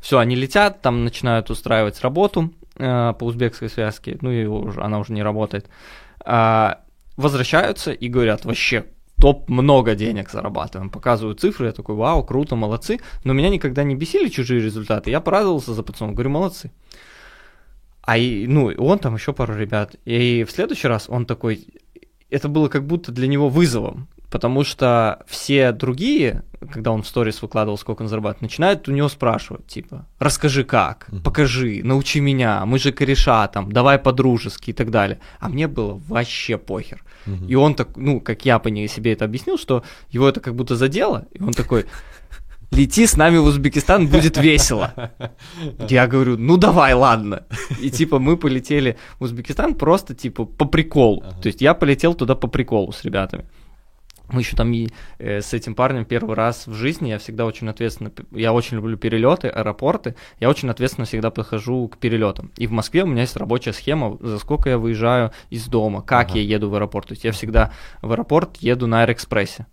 [0.00, 4.98] Все, они летят, там начинают устраивать работу э, по узбекской связке, ну и уже, она
[4.98, 5.68] уже не работает.
[6.24, 6.80] А,
[7.16, 8.86] возвращаются и говорят, вообще
[9.20, 10.90] топ много денег зарабатываем.
[10.90, 13.00] Показывают цифры, я такой, вау, круто, молодцы.
[13.24, 15.10] Но меня никогда не бесили чужие результаты.
[15.10, 16.70] Я порадовался за пацанов, говорю, молодцы.
[18.02, 19.96] А и, ну, он там еще пару ребят.
[20.04, 21.66] И в следующий раз он такой,
[22.30, 24.08] это было как будто для него вызовом.
[24.30, 29.08] Потому что все другие, когда он в сторис выкладывал, сколько он зарабатывает, начинают у него
[29.08, 34.90] спрашивать, типа, расскажи как, покажи, научи меня, мы же кореша там, давай по-дружески и так
[34.90, 35.20] далее.
[35.40, 37.02] А мне было вообще похер.
[37.46, 40.54] И он так, ну, как я по ней себе это объяснил, что его это как
[40.54, 41.84] будто задело, и он такой,
[42.70, 44.92] лети с нами в Узбекистан, будет весело.
[45.88, 47.44] Я говорю, ну давай, ладно.
[47.80, 51.22] И типа мы полетели в Узбекистан просто типа по приколу.
[51.42, 53.44] То есть я полетел туда по приколу с ребятами.
[54.30, 54.88] Мы еще там и
[55.18, 58.96] э, с этим парнем первый раз в жизни, я всегда очень ответственно, я очень люблю
[58.96, 62.52] перелеты, аэропорты, я очень ответственно всегда подхожу к перелетам.
[62.56, 66.30] И в Москве у меня есть рабочая схема, за сколько я выезжаю из дома, как
[66.30, 66.38] Ага.
[66.38, 67.08] я еду в аэропорт.
[67.08, 69.66] То есть я всегда в аэропорт еду на Аэроэкспрессе.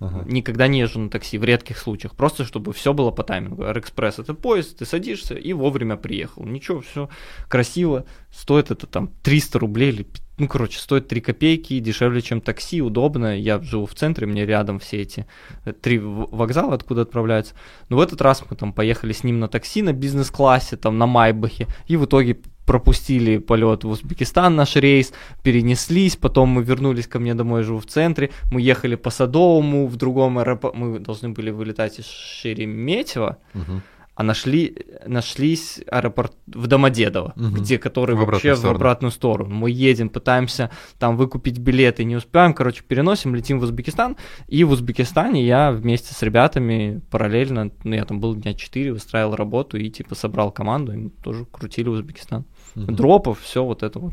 [0.00, 0.24] Ага.
[0.26, 2.14] Никогда не езжу на такси, в редких случаях.
[2.14, 3.64] Просто чтобы все было по таймингу.
[3.64, 6.44] Аэроэкспресс это поезд, ты садишься и вовремя приехал.
[6.44, 7.08] Ничего, все
[7.48, 8.04] красиво.
[8.32, 13.38] Стоит это там 300 рублей или ну, короче, стоит 3 копейки, дешевле, чем такси, удобно.
[13.38, 15.26] Я живу в центре, мне рядом все эти
[15.64, 17.54] э, три вокзала, откуда отправляются.
[17.88, 21.06] Но в этот раз мы там поехали с ним на такси на бизнес-классе, там на
[21.06, 27.18] Майбахе, и в итоге пропустили полет в Узбекистан, наш рейс, перенеслись, потом мы вернулись ко
[27.18, 31.50] мне домой, живу в центре, мы ехали по Садовому, в другом аэропорту, мы должны были
[31.50, 33.82] вылетать из Шереметьево, Мгм.
[34.16, 37.54] А нашли, нашлись аэропорт в Домодедово, Мгм.
[37.54, 38.76] где который В обратную вообще в сторону.
[38.76, 39.54] обратную сторону.
[39.54, 44.70] Мы едем, пытаемся там выкупить билеты, не успеваем, короче, переносим, летим в Узбекистан, и в
[44.70, 49.90] Узбекистане я вместе с ребятами параллельно, ну я там был дня 4, выстраивал работу и
[49.90, 52.44] типа собрал команду, и мы тоже крутили Узбекистан.
[52.76, 52.94] Мгм.
[52.94, 54.12] Дропов, все вот это вот.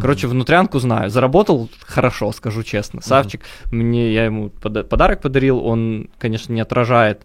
[0.00, 1.08] Короче, внутрянку знаю.
[1.08, 3.00] Заработал хорошо, скажу честно.
[3.00, 5.64] Савчик, мне я ему пода- подарок подарил.
[5.64, 7.22] Он, конечно, не отражает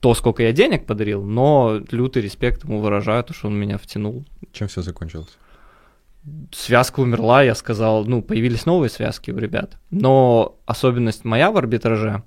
[0.00, 4.24] то, сколько я денег подарил, но лютый респект ему выражаю, то, что он меня втянул.
[4.52, 5.36] Чем все закончилось?
[6.52, 9.76] Связка умерла, я сказал, ну, появились новые связки у ребят.
[9.90, 12.22] Но особенность моя в арбитраже,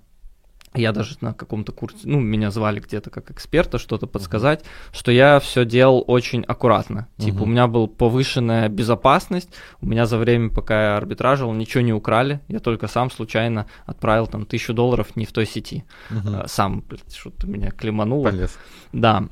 [0.73, 5.39] я даже на каком-то курсе, ну, меня звали где-то как эксперта что-то подсказать, что я
[5.39, 7.07] все делал очень аккуратно.
[7.17, 7.43] Типа, Мгм.
[7.43, 9.49] у меня была повышенная безопасность,
[9.81, 14.27] у меня за время, пока я арбитражил, ничего не украли, я только сам случайно отправил
[14.27, 15.83] там тысячу долларов не в той сети.
[16.09, 18.25] А, Сам, блядь, что-то меня клемануло.
[18.29, 18.57] Полез.
[18.93, 19.25] Да,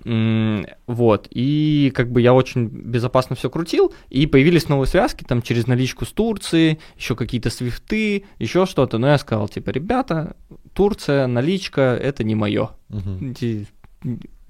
[0.87, 5.67] вот, и как бы я очень безопасно все крутил, и появились новые связки, там, через
[5.67, 10.35] наличку с Турции, еще какие-то свифты, еще что-то, но я сказал, типа, ребята,
[10.79, 12.69] Турция, наличка, это не мое.
[12.87, 13.35] Мгм.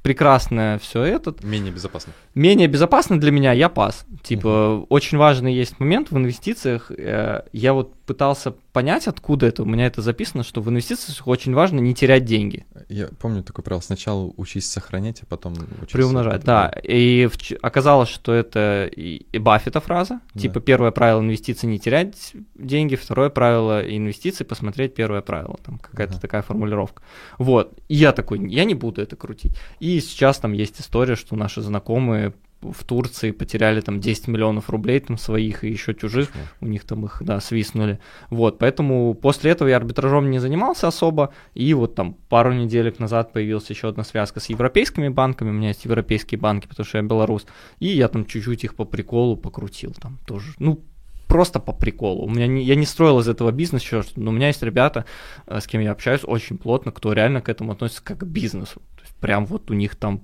[0.02, 2.14] Прекрасное все это, Менее безопасно.
[2.34, 4.06] менее безопасно для меня, я пас.
[4.24, 6.90] Типа, очень важный есть момент в инвестициях.
[6.96, 9.62] э, Я вот пытался понять, откуда это.
[9.62, 12.66] У меня это записано, что в инвестициях очень важно не терять деньги.
[12.88, 13.82] Я помню такое правило.
[13.82, 15.92] Сначала учись сохранять, а потом учись...
[15.92, 16.70] Приумножать, да.
[16.82, 20.22] И в оказалось, что это и, и Баффета фраза.
[20.34, 20.42] Да.
[20.42, 25.60] Типа, первое правило инвестиций не терять деньги, второе правило инвестиций посмотреть первое правило.
[25.64, 26.22] Там какая-то Ага.
[26.22, 27.04] такая формулировка.
[27.38, 27.78] Вот.
[27.90, 29.56] И я такой, я не буду это крутить.
[29.80, 35.00] И сейчас там есть история, что наши знакомые в Турции потеряли там 10 миллионов рублей
[35.00, 38.00] там своих и еще чужих у них там их, да, свистнули.
[38.30, 43.32] Вот, поэтому после этого я арбитражом не занимался особо, и вот там пару неделек назад
[43.32, 47.04] появилась еще одна связка с европейскими банками, у меня есть европейские банки, потому что я
[47.04, 47.46] белорус,
[47.80, 50.84] и я там чуть-чуть их по приколу покрутил там тоже, ну,
[51.28, 52.26] просто по приколу.
[52.26, 55.06] У меня не, я не строил из этого бизнес, еще но у меня есть ребята,
[55.46, 58.82] э, с кем я общаюсь очень плотно, кто реально к этому относится как к бизнесу.
[58.96, 60.22] То есть прям вот у них там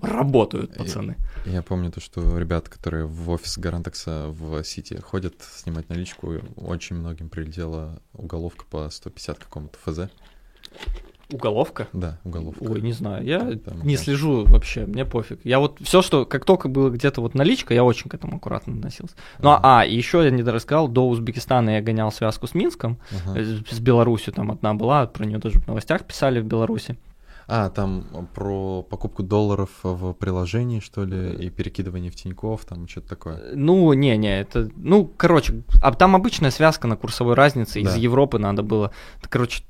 [0.00, 1.16] работают пацаны.
[1.46, 6.96] Я помню то, что ребята, которые в офис Гарантекса в Сити ходят снимать наличку, очень
[6.96, 10.10] многим прилетела уголовка по 150 какому-то ФЗ.
[11.30, 11.88] Уголовка?
[11.92, 12.62] Да, уголовка.
[12.62, 14.02] Ой, не знаю, я Там, не да.
[14.02, 15.40] слежу вообще, мне пофиг.
[15.44, 18.74] Я вот все, что как только было где-то вот наличка, я очень к этому аккуратно
[18.74, 19.14] относился.
[19.40, 22.98] Ну а, а, и еще я не рассказал, до Узбекистана я гонял связку с Минском,
[23.34, 26.96] э, с Беларусью там одна была, про нее даже в новостях писали в Беларуси.
[27.50, 33.08] А, там про покупку долларов в приложении, что ли, и перекидывание в Тинькофф, там что-то
[33.08, 33.40] такое.
[33.54, 37.96] Ну, не-не, это, ну, короче, а там обычная связка на курсовой разнице, из Да.
[37.96, 38.92] Европы надо было.
[39.18, 39.62] Это, короче,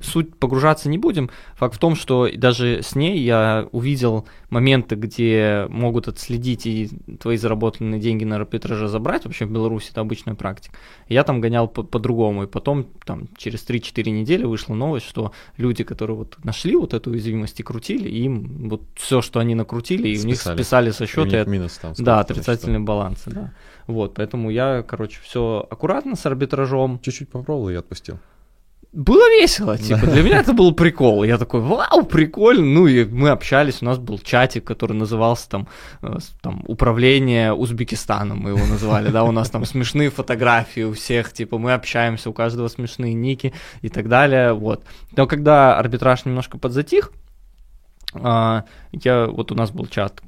[0.00, 1.30] суть погружаться не будем.
[1.56, 6.88] Факт в том, что даже с ней я увидел моменты, где могут отследить и
[7.20, 9.24] твои заработанные деньги на арбитраже забрать.
[9.24, 10.76] Вообще в Беларуси это обычная практика.
[11.08, 12.44] Я там гонял по- по-другому.
[12.44, 17.10] И потом, там, через 3-4 недели вышла новость, что люди, которые вот нашли вот эту
[17.10, 20.90] уязвимость и крутили, им вот все, что они накрутили, и у них Списали.
[20.90, 21.44] со счета.
[21.44, 21.92] минус там.
[21.92, 23.52] Да, сколько-то, отрицательные балансы, да.
[23.86, 27.00] Вот, поэтому я, короче, все аккуратно с арбитражом.
[27.00, 28.18] Чуть-чуть попробовал и отпустил.
[28.92, 31.24] Было весело, типа, для меня это был прикол.
[31.24, 32.64] Я такой, вау, прикольно.
[32.64, 35.68] Ну, и мы общались, у нас был чатик, который назывался там,
[36.02, 41.32] э, там управление Узбекистаном, мы его называли, да, у нас там смешные фотографии у всех,
[41.32, 44.84] типа, мы общаемся, у каждого смешные ники и так далее, вот.
[45.16, 47.12] Но когда арбитраж немножко подзатих,
[48.14, 50.22] а, я, вот у нас был чат,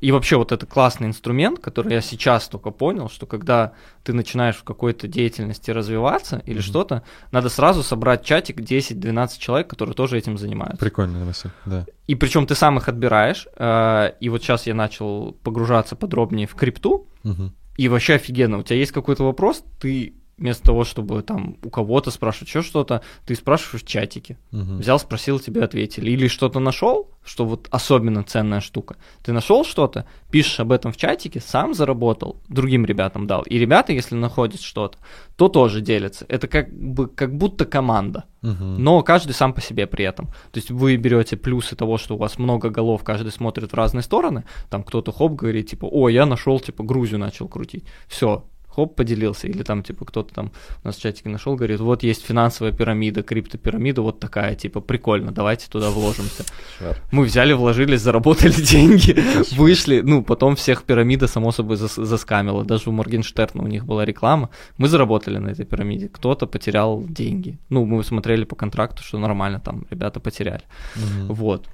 [0.00, 3.72] и вообще вот это классный инструмент, который я сейчас только понял, что когда
[4.04, 6.62] ты начинаешь в какой-то деятельности развиваться или Мгм.
[6.62, 10.78] что-то, надо сразу собрать чатик 10-12 человек, которые тоже этим занимаются.
[10.78, 11.84] Прикольная мысль, да.
[12.06, 16.54] И причем ты сам их отбираешь, э, и вот сейчас я начал погружаться подробнее в
[16.54, 17.52] крипту, Мгм.
[17.76, 18.58] и вообще офигенно.
[18.58, 23.02] У тебя есть какой-то вопрос, ты вместо того, чтобы там у кого-то спрашивать еще что-то,
[23.26, 24.38] ты спрашиваешь в чатике.
[24.50, 24.78] Мгм.
[24.78, 26.10] Взял, спросил, тебе ответили.
[26.10, 28.96] Или что-то нашел, что вот особенно ценная штука.
[29.22, 33.42] Ты нашел что-то, пишешь об этом в чатике, сам заработал, другим ребятам дал.
[33.42, 34.98] И ребята, если находят что-то,
[35.36, 36.24] то тоже делятся.
[36.28, 38.24] Это как бы как будто команда.
[38.40, 38.82] Мгм.
[38.82, 40.26] Но каждый сам по себе при этом.
[40.26, 44.02] То есть вы берете плюсы того, что у вас много голов, каждый смотрит в разные
[44.02, 44.44] стороны.
[44.70, 47.84] Там кто-то хоп говорит, типа, о, я нашел, типа, Грузию начал крутить.
[48.08, 49.46] Все, хоп, поделился.
[49.48, 50.52] Или там, типа, кто-то там
[50.84, 55.32] у нас в чатике нашел, говорит, вот есть финансовая пирамида, криптопирамида, вот такая, типа, прикольно,
[55.32, 56.44] давайте туда вложимся.
[56.78, 56.96] Шар.
[57.12, 59.58] Мы взяли, вложились, заработали деньги, Кошмар.
[59.58, 62.64] вышли, ну, потом всех пирамида, само собой, зас- заскамила.
[62.64, 64.48] Даже у Моргенштерна у них была реклама.
[64.78, 67.58] Мы заработали на этой пирамиде, кто-то потерял деньги.
[67.70, 70.62] Ну, мы смотрели по контракту, что нормально там ребята потеряли.
[70.96, 71.34] Мгм.
[71.34, 71.68] Вот.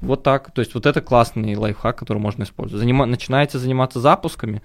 [0.00, 0.52] Вот так.
[0.52, 2.84] То есть вот это классный лайфхак, который можно использовать.
[2.84, 4.60] Занима- Начинаете заниматься запусками,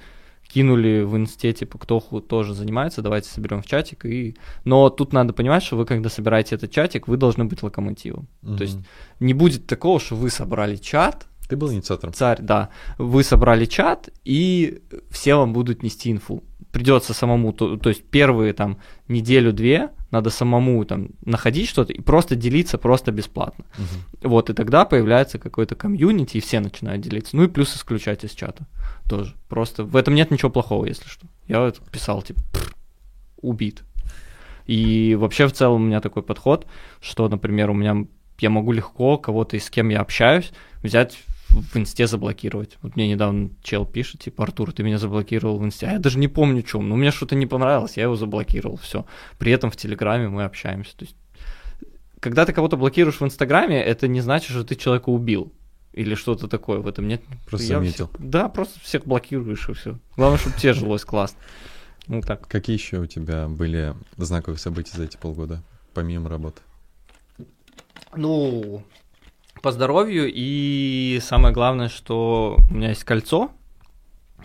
[0.51, 4.05] кинули в инсте, типа, кто тоже занимается, давайте соберем в чатик.
[4.05, 4.35] И...
[4.65, 8.27] Но тут надо понимать, что вы, когда собираете этот чатик, вы должны быть локомотивом.
[8.41, 8.77] То есть
[9.19, 12.13] не будет такого, что вы собрали чат, Ты был инициатором?
[12.13, 16.43] царь, да, вы собрали чат, и все вам будут нести инфу.
[16.71, 22.35] Придется самому, то, то есть первые там неделю-две надо самому там находить что-то и просто
[22.35, 23.65] делиться просто бесплатно.
[23.77, 24.29] Мгм.
[24.29, 27.35] Вот, и тогда появляется какой-то комьюнити, и все начинают делиться.
[27.35, 28.65] Ну и плюс исключать из чата
[29.09, 29.35] тоже.
[29.49, 31.27] Просто в этом нет ничего плохого, если что.
[31.47, 32.73] Я вот писал, типа, «Пф,
[33.41, 33.83] убит.
[34.65, 36.67] И вообще в целом у меня такой подход,
[37.01, 38.05] что, например, у меня
[38.39, 40.51] я могу легко кого-то, из кем я общаюсь,
[40.81, 41.17] взять
[41.51, 42.77] в инсте заблокировать.
[42.81, 45.87] Вот мне недавно чел пишет, типа, Артур, ты меня заблокировал в инсте.
[45.87, 46.87] А я даже не помню, чем.
[46.89, 49.05] Но мне что-то не понравилось, я его заблокировал, все.
[49.37, 50.95] При этом в Телеграме мы общаемся.
[50.95, 51.15] То есть,
[52.19, 55.51] когда ты кого-то блокируешь в Инстаграме, это не значит, что ты человека убил.
[55.93, 56.79] Или что-то такое.
[56.79, 57.21] В этом нет.
[57.45, 58.07] Просто Я заметил.
[58.07, 59.99] всех- да, просто всех блокируешь и все.
[60.15, 61.37] Главное, чтобы тебе жилось классно.
[62.07, 62.47] Ну так.
[62.47, 65.61] Какие еще у тебя были знаковые события за эти полгода,
[65.93, 66.61] помимо работы?
[68.15, 68.83] Ну,
[69.61, 73.51] по здоровью и самое главное, что у меня есть кольцо.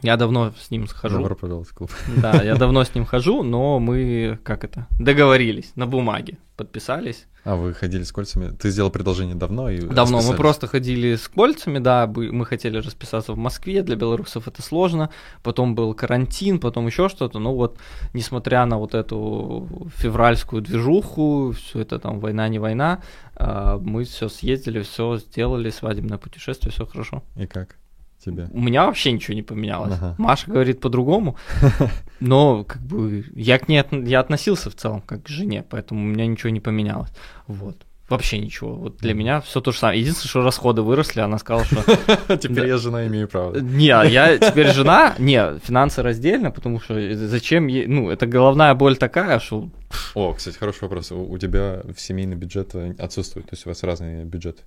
[0.03, 1.17] Я давно с ним схожу.
[1.17, 1.91] Добро пожаловать в клуб.
[2.17, 7.27] Да, я давно с ним хожу, но мы, как это, договорились на бумаге, подписались.
[7.47, 8.51] А, вы ходили с кольцами?
[8.57, 10.21] Ты сделал предложение давно и Давно.
[10.21, 15.11] Мы просто ходили с кольцами, да, мы хотели расписаться в Москве, для белорусов это сложно,
[15.45, 17.79] потом был карантин, потом еще что-то, ну вот,
[18.15, 23.01] несмотря на вот эту февральскую движуху, все это там война не война,
[23.37, 27.23] а, мы все съездили, все сделали, свадебное путешествие, все хорошо.
[27.37, 27.77] И как
[28.25, 28.49] тебе?
[28.53, 29.95] У меня вообще ничего не поменялось.
[29.95, 30.15] Ага.
[30.19, 31.37] Маша говорит по-другому,
[32.21, 36.03] но как бы я к ней от- я относился в целом как к жене, поэтому
[36.03, 37.11] у меня ничего не поменялось.
[37.47, 37.77] Вот.
[38.09, 38.73] Вообще ничего.
[38.77, 39.99] Вот для меня все то же самое.
[40.01, 43.59] Единственное, что расходы выросли, она сказала, что Теперь я жена имею право.
[43.59, 48.97] не, я теперь жена, не, финансы раздельно, потому что зачем ей, ну, это головная боль
[48.97, 49.71] такая, что
[50.15, 51.11] О, кстати, хороший вопрос.
[51.11, 54.63] У у тебя в семейный бюджет э, отсутствует, то есть у вас разные бюджеты.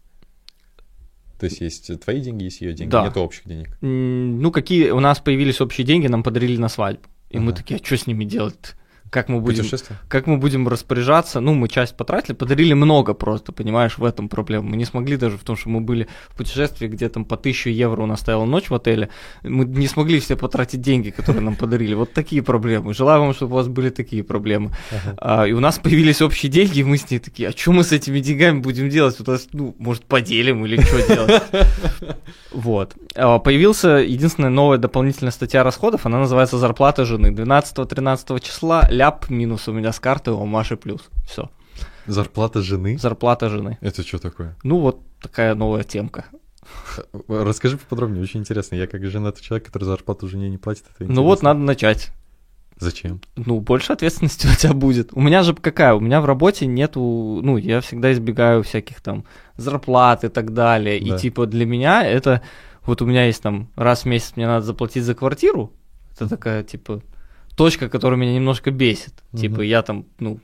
[1.39, 3.03] То есть есть твои деньги, есть ее деньги, Да.
[3.05, 3.77] нет общих денег.
[3.81, 7.07] ну, какие у нас появились общие деньги, нам подарили на свадьбу.
[7.29, 7.57] И мы Ага.
[7.61, 8.75] такие, а что с ними делать?
[9.09, 9.65] Как мы будем
[10.07, 14.69] как мы будем распоряжаться, ну, мы часть потратили, подарили много просто, понимаешь, в этом проблема.
[14.69, 17.69] Мы не смогли даже в том, что мы были в путешествии, где там по 1000
[17.69, 19.09] евро у нас стояла ночь в отеле,
[19.43, 21.93] мы не смогли все потратить деньги, которые нам подарили.
[21.93, 22.93] Вот такие проблемы.
[22.93, 24.71] Желаю вам, чтобы у вас были такие проблемы.
[24.91, 25.15] Ага.
[25.17, 27.83] А, и у нас появились общие деньги, и мы с ней такие, а что мы
[27.83, 29.19] с этими деньгами будем делать?
[29.19, 31.43] У нас, ну, может, поделим или что делать?
[32.51, 32.95] Вот.
[33.15, 37.27] А, Появился единственная новая дополнительная статья расходов, она называется «Зарплата жены».
[37.27, 41.09] 12-13 числа ляп минус у меня с карты, у Маши плюс.
[41.25, 41.49] Все.
[42.05, 42.97] Зарплата жены?
[42.97, 43.77] Зарплата жены.
[43.81, 44.57] Это что такое?
[44.63, 46.25] Ну, вот такая новая темка.
[47.29, 48.75] Расскажи поподробнее, очень интересно.
[48.75, 52.11] Я как женатый человек, который зарплату жене не платит, это Ну вот надо начать.
[52.77, 53.21] Зачем?
[53.35, 55.13] Ну, больше ответственности у тебя будет.
[55.13, 55.93] У меня же какая?
[55.93, 56.99] У меня в работе нету,
[57.41, 59.23] ну, я всегда избегаю всяких там
[59.55, 60.99] зарплат и так далее.
[60.99, 61.15] Да.
[61.15, 62.41] И типа для меня это,
[62.85, 65.71] вот у меня есть там раз в месяц мне надо заплатить за квартиру.
[66.15, 67.01] Это такая типа
[67.59, 69.13] точка, которая меня немножко бесит.
[69.33, 69.41] Мгм.
[69.41, 70.39] Типа я там, ну,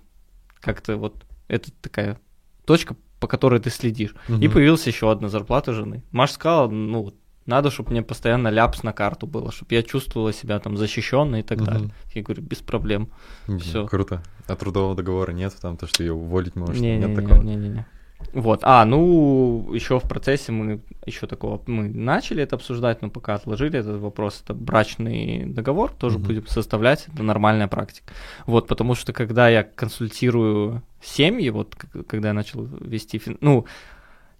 [0.60, 1.16] как-то вот,
[1.48, 2.18] это такая
[2.66, 4.14] точка, по которой ты следишь.
[4.28, 4.52] И Мгм.
[4.52, 6.04] появилась еще одна зарплата жены.
[6.12, 7.14] Маша сказала, ну,
[7.46, 11.44] надо, чтобы мне постоянно ляпс на карту было, чтобы я чувствовала себя там защищенной и
[11.44, 11.66] так Мгм.
[11.66, 11.94] далее.
[12.14, 13.10] Я говорю, без проблем.
[13.48, 13.88] Мгм, всё.
[13.88, 14.22] Круто.
[14.48, 17.42] А трудового договора нет, там то, что ее уволить может, Не, нет не, такого.
[17.42, 17.86] не, не, не.
[18.36, 18.60] Вот.
[18.64, 23.80] А, ну, еще в процессе мы еще такого мы начали это обсуждать, но пока отложили
[23.80, 24.42] этот вопрос.
[24.44, 26.28] Это брачный договор, тоже Мгм.
[26.28, 28.14] будем составлять, это нормальная практика.
[28.46, 31.76] Вот, потому что когда я консультирую семьи, вот
[32.08, 33.66] когда я начал вести, ну,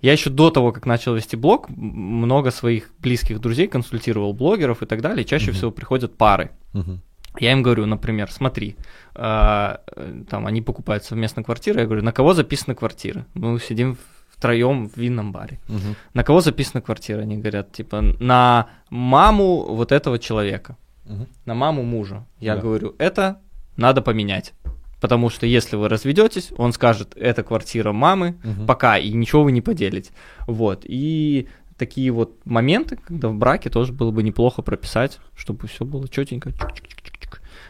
[0.02, 4.86] я еще до того, как начал вести блог, много своих близких друзей консультировал, блогеров и
[4.86, 5.24] так далее.
[5.24, 5.54] и Чаще Мгм.
[5.56, 6.52] всего приходят пары.
[6.74, 7.02] Мгм.
[7.42, 8.76] Я им говорю, например, смотри,
[9.14, 13.26] а, э, там они покупают совместно квартиры, я говорю, на кого записана квартира?
[13.34, 13.98] Мы сидим
[14.30, 15.60] втроем в винном баре.
[15.68, 15.96] Мгм.
[16.14, 17.22] На кого записана квартира?
[17.22, 21.28] Они говорят, типа, на маму вот этого человека, Мгм.
[21.46, 22.26] на маму мужа.
[22.40, 22.62] Я Да.
[22.62, 23.40] говорю, это
[23.78, 24.54] надо поменять.
[25.02, 28.66] Потому что если вы разведетесь, он скажет, это квартира мамы, Мгм.
[28.66, 30.12] пока, и ничего вы не поделите.
[30.48, 30.82] Вот.
[30.86, 36.08] И такие вот моменты, когда в браке тоже было бы неплохо прописать, чтобы все было
[36.08, 36.50] четенько.
[36.50, 36.95] чик-чик-чик-чик.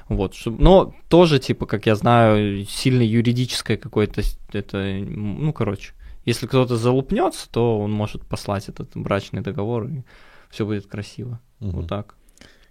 [0.07, 0.35] Вот.
[0.45, 4.21] Но тоже, типа, как я знаю, сильно юридическое какое-то,
[4.53, 5.93] это, ну, короче,
[6.25, 10.03] если кто-то залупнется, то он может послать этот брачный договор, и
[10.49, 11.39] все будет красиво.
[11.59, 11.71] Мгм.
[11.71, 12.15] Вот так.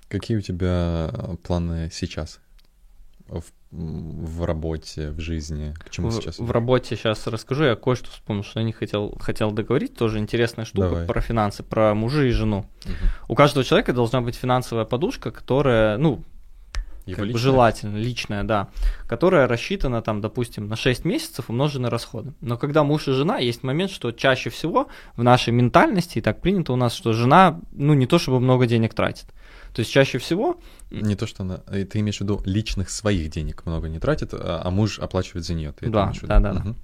[0.08, 1.10] Какие у тебя
[1.42, 2.40] планы сейчас?
[3.26, 5.74] В, в работе, в жизни?
[5.78, 6.38] К чему в, сейчас?
[6.38, 10.66] в работе сейчас расскажу, я кое-что вспомнил, что я не хотел, хотел договорить, тоже интересная
[10.66, 11.06] штука Давай.
[11.06, 12.66] про финансы, про мужа и жену.
[12.84, 12.94] Мгм.
[13.28, 16.22] У каждого человека должна быть финансовая подушка, которая, ну,
[17.06, 17.42] Его как бы личное?
[17.42, 18.68] желательно, личная, да,
[19.06, 22.32] которая рассчитана там, допустим, на 6 месяцев умноженные расходы.
[22.40, 26.40] Но когда муж и жена, есть момент, что чаще всего в нашей ментальности, и так
[26.40, 29.26] принято у нас, что жена, ну, не то чтобы много денег тратит.
[29.74, 31.60] То есть чаще всего Не то, что она...
[31.66, 35.44] э, Ты имеешь в виду личных своих денег много не тратит, а а муж оплачивает
[35.44, 35.72] за нее.
[35.78, 36.60] Ты Да, да, да, да.
[36.60, 36.76] Мгм.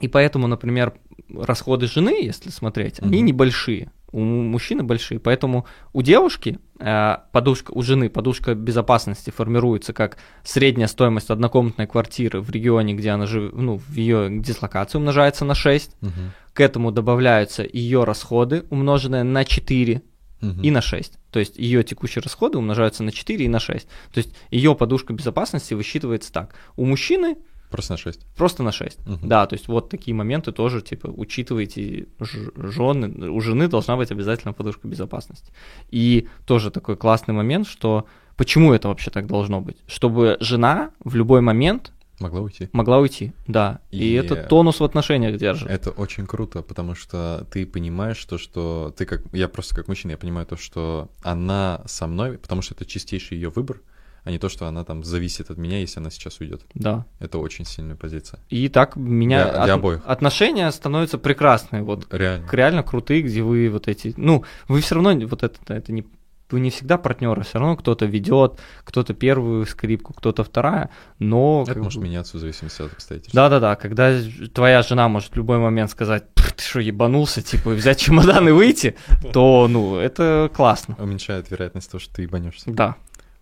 [0.00, 0.94] И поэтому, например,
[1.32, 3.26] расходы жены, если смотреть, они Мгм.
[3.26, 3.90] небольшие.
[4.14, 5.18] У мужчины большие.
[5.18, 12.40] Поэтому у девушки э, подушка, у жены подушка безопасности формируется как средняя стоимость однокомнатной квартиры
[12.40, 15.96] в регионе, где она живет, ну, в ее дислокации умножается на 6.
[16.00, 16.12] Мгм.
[16.52, 20.02] К этому добавляются ее расходы, умноженные на 4
[20.40, 20.62] Мгм.
[20.62, 21.18] и на 6.
[21.32, 23.88] То есть ее текущие расходы умножаются на 4 и на 6.
[24.12, 26.54] То есть ее подушка безопасности высчитывается так.
[26.76, 27.36] У мужчины
[27.74, 28.20] Просто на 6.
[28.36, 28.98] Просто на 6.
[29.06, 29.28] Мгм.
[29.28, 34.52] Да, то есть вот такие моменты тоже, типа, учитывайте, жены, у жены должна быть обязательно
[34.52, 35.52] подушка безопасности.
[35.90, 38.06] И тоже такой классный момент, что
[38.36, 39.76] почему это вообще так должно быть?
[39.88, 42.68] Чтобы жена в любой момент Могла уйти.
[42.72, 43.80] могла уйти, да.
[43.90, 45.68] И, И- это тонус в отношениях держит.
[45.68, 49.22] Это очень круто, потому что ты понимаешь то, что ты как...
[49.32, 53.36] Я просто как мужчина, я понимаю то, что она со мной, потому что это чистейший
[53.36, 53.80] ее выбор,
[54.24, 56.62] а не то, что она там зависит от меня, если она сейчас уйдет.
[56.74, 57.04] Да.
[57.20, 58.40] Это очень сильная позиция.
[58.48, 60.00] И так меня Для- для обоих.
[60.06, 61.82] отношения становятся прекрасные.
[61.82, 62.46] Вот Реально.
[62.50, 66.06] реально крутые, где вы вот эти, ну, вы все равно вот это, это не,
[66.50, 71.78] вы не всегда партнеры, все равно кто-то ведет, кто-то первую скрипку, кто-то вторая, но Это
[71.80, 73.34] может бы- меняться в зависимости от обстоятельств.
[73.34, 74.18] Да-да-да, когда
[74.54, 78.52] твоя жена может в любой момент сказать, «Пф, ты что, ебанулся, типа, взять чемодан и
[78.52, 78.94] выйти,
[79.34, 80.96] то, ну, это классно.
[80.98, 82.70] Уменьшает вероятность того, что ты ебанешься.
[82.70, 82.94] Да,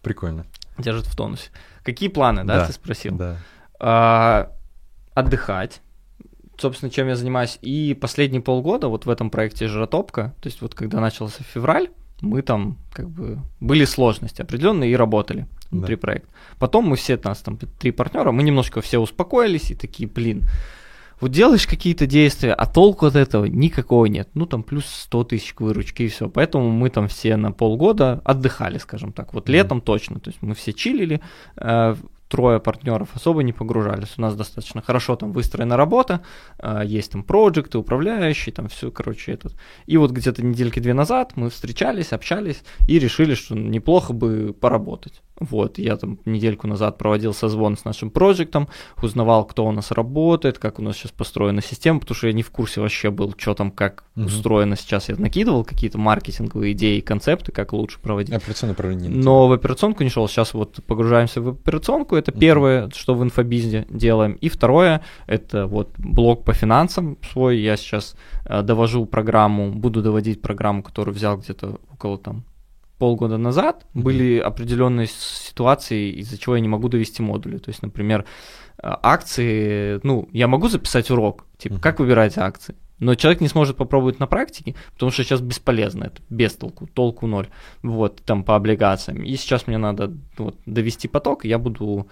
[0.02, 0.46] Прикольно.
[0.78, 1.50] Держит в тонусе.
[1.82, 3.16] Какие планы, да, Да, ты спросил?
[3.16, 3.36] Да.
[3.80, 4.52] А,
[5.14, 5.80] отдыхать.
[6.58, 7.58] Собственно, чем я занимаюсь.
[7.62, 11.88] И последние полгода вот в этом проекте «Жиротопка», то есть вот когда начался февраль,
[12.20, 16.00] мы там как бы были сложности определенные и работали внутри Да.
[16.00, 16.28] проекта.
[16.58, 20.44] Потом мы все, нас там три партнера, мы немножко все успокоились и такие, блин,
[21.22, 24.28] вот делаешь какие-то действия, а толку от этого никакого нет.
[24.34, 26.28] Ну, там плюс 100 тысяч к выручке и все.
[26.28, 29.32] Поэтому мы там все на полгода отдыхали, скажем так.
[29.32, 30.18] Вот летом точно.
[30.18, 31.20] То есть мы все чилили,
[31.58, 31.94] э,
[32.26, 34.14] трое партнеров особо не погружались.
[34.16, 36.22] У нас достаточно хорошо там выстроена работа,
[36.58, 39.54] э, есть там проекты, управляющий, там все, короче, этот.
[39.86, 45.22] И вот где-то недельки две назад мы встречались, общались и решили, что неплохо бы поработать.
[45.40, 48.68] Вот, я там недельку назад проводил созвон с нашим проектом,
[49.02, 52.42] узнавал, кто у нас работает, как у нас сейчас построена система, потому что я не
[52.42, 54.26] в курсе вообще был, что там, как Мгм.
[54.26, 55.08] устроено сейчас.
[55.08, 58.34] Я накидывал какие-то маркетинговые идеи, концепты, как лучше проводить.
[58.34, 59.10] Операционное управление.
[59.10, 60.28] Но в операционку не шел.
[60.28, 64.32] Сейчас вот погружаемся в операционку это первое, что в инфобизе делаем.
[64.34, 67.58] И второе, это вот блок по финансам свой.
[67.58, 72.44] Я сейчас э, довожу программу, буду доводить программу, которую взял где-то около там
[73.02, 73.84] полгода назад.
[73.94, 77.58] Были определенные ситуации, из-за чего я не могу довести модули.
[77.58, 78.24] То есть, например, э,
[79.02, 84.20] акции, ну, я могу записать урок, типа, как выбирать акции но человек не сможет попробовать
[84.20, 87.48] на практике, потому что сейчас бесполезно, это без толку, толку ноль,
[87.82, 89.24] вот, там, по облигациям.
[89.24, 92.06] И сейчас мне надо вот, довести поток, и я буду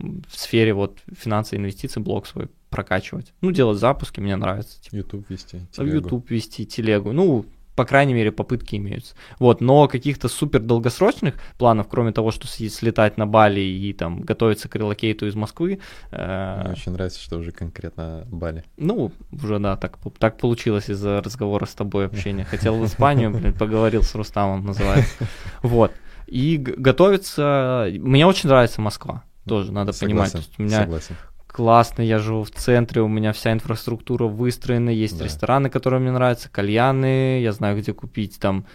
[0.00, 3.32] в сфере вот финансовой инвестиций блок свой прокачивать.
[3.40, 4.82] Ну, делать запуски, мне нравится.
[4.82, 4.96] Типа.
[4.96, 5.94] YouTube вести, телегу.
[5.94, 7.12] YouTube вести, телегу.
[7.12, 7.44] Ну,
[7.74, 9.14] по крайней мере, попытки имеются.
[9.38, 14.68] Вот, но каких-то супер долгосрочных планов, кроме того, что слетать на Бали и там готовиться
[14.68, 15.80] к релокейту из Москвы.
[16.10, 16.62] Э...
[16.62, 18.64] Мне очень нравится, что уже конкретно Бали.
[18.76, 22.44] Ну, уже да, так, так получилось из-за разговора с тобой общения.
[22.44, 25.26] Хотел в Испанию, блин, поговорил с Рустамом, называется.
[25.62, 25.92] Вот.
[26.26, 27.88] И готовиться...
[27.92, 29.24] Мне очень нравится Москва.
[29.46, 30.32] Тоже надо согласен, понимать.
[30.32, 31.16] То есть у меня согласен
[31.52, 35.24] классно, я живу в центре, у меня вся инфраструктура выстроена, есть да.
[35.24, 38.66] рестораны, которые мне нравятся, кальяны, я знаю, где купить там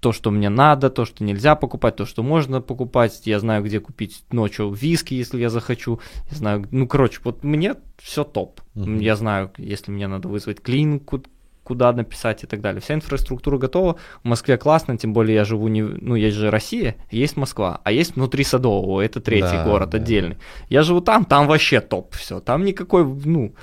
[0.00, 3.80] то, что мне надо, то, что нельзя покупать, то, что можно покупать, я знаю, где
[3.80, 6.00] купить ночью виски, если я захочу,
[6.30, 8.90] я знаю, ну, короче, вот мне все топ, угу.
[8.90, 11.22] я знаю, если мне надо вызвать клинику,
[11.70, 12.80] куда написать и так далее.
[12.80, 13.94] Вся инфраструктура готова.
[14.24, 15.82] В Москве классно, тем более я живу не...
[15.82, 19.98] Ну, есть же Россия, есть Москва, а есть внутри Садового, это третий да, город да.
[19.98, 20.36] отдельный.
[20.68, 22.40] Я живу там, там вообще топ все.
[22.40, 23.54] Там никакой, ну,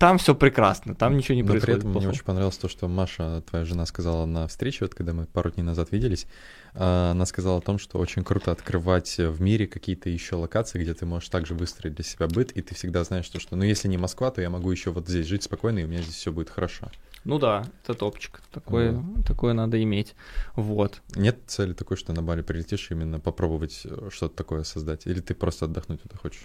[0.00, 1.76] там все прекрасно, там ничего не Но происходит.
[1.76, 2.08] При этом плохого.
[2.08, 5.52] мне очень понравилось то, что Маша, твоя жена, сказала на встрече, вот когда мы пару
[5.52, 6.26] дней назад виделись,
[6.74, 10.92] а, она сказала о том, что очень круто открывать в мире какие-то еще локации, где
[10.92, 13.86] ты можешь также выстроить для себя быт, и ты всегда знаешь, что, что ну если
[13.86, 16.32] не Москва, то я могу еще вот здесь жить спокойно, и у меня здесь все
[16.32, 16.90] будет хорошо.
[17.24, 18.40] Ну да, это топчик.
[18.52, 19.24] Такое, mm.
[19.24, 20.14] такое надо иметь.
[20.56, 21.00] Вот.
[21.16, 25.06] Нет цели такой, что на Бали прилетишь именно попробовать э, что-то такое создать?
[25.06, 26.44] Или ты просто отдохнуть туда хочешь?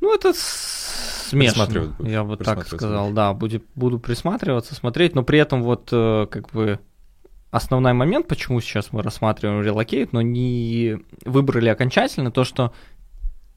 [0.00, 1.94] Ну, это смешно.
[2.00, 6.50] Я бы так сказал, да, буду, буду присматриваться, смотреть, но при этом вот э, как
[6.50, 6.80] бы
[7.52, 12.72] основной момент, почему сейчас мы рассматриваем relocate, но не выбрали окончательно то, что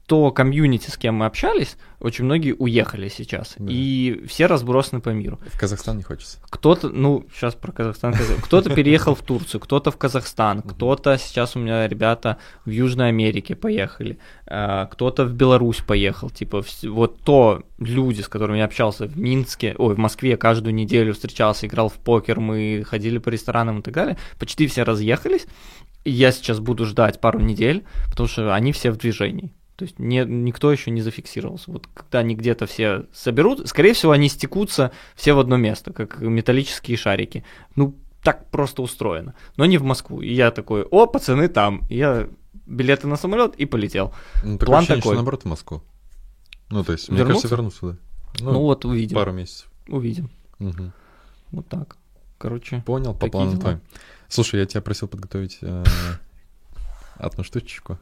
[0.06, 3.54] то community, с кем мы общались, очень многие уехали сейчас.
[3.58, 3.66] Да.
[3.68, 5.40] И все разбросаны по миру.
[5.52, 6.38] В Казахстан не хочется.
[6.48, 8.14] Кто-то, ну, сейчас про Казахстан.
[8.42, 13.56] Кто-то переехал в Турцию, кто-то в Казахстан, кто-то сейчас у меня ребята в Южной Америке
[13.56, 16.30] поехали, а, кто-то в Беларусь поехал.
[16.30, 21.14] Типа, вот то люди, с которыми я общался в Минске, ой, в Москве каждую неделю
[21.14, 25.46] встречался, играл в покер, мы ходили по ресторанам и так далее, почти все разъехались.
[26.04, 29.52] Я сейчас буду ждать пару недель, потому что они все в движении.
[29.76, 31.70] То есть не, никто еще не зафиксировался.
[31.70, 36.20] Вот когда они где-то все соберут, скорее всего, они стекутся все в одно место, как
[36.20, 37.44] металлические шарики.
[37.74, 39.34] Ну, так просто устроено.
[39.56, 40.22] Но не в Москву.
[40.22, 41.84] И я такой, о, пацаны там.
[41.90, 42.26] И я
[42.66, 44.14] билеты на самолет и полетел.
[44.42, 45.10] Ну, План ощущение, такой.
[45.10, 45.82] Что, наоборот, в Москву.
[46.70, 47.12] Ну, то есть, вернуться?
[47.12, 47.96] мне кажется, вернуться, да.
[48.40, 49.14] Ну, ну вот, увидим.
[49.14, 49.70] Пару месяцев.
[49.88, 50.30] Увидим.
[50.58, 50.92] Угу.
[51.52, 51.96] Вот так.
[52.38, 52.82] Короче.
[52.86, 53.80] Понял, по плану.
[54.28, 55.84] Слушай, я тебя просил подготовить э,
[57.16, 57.98] одну штучку.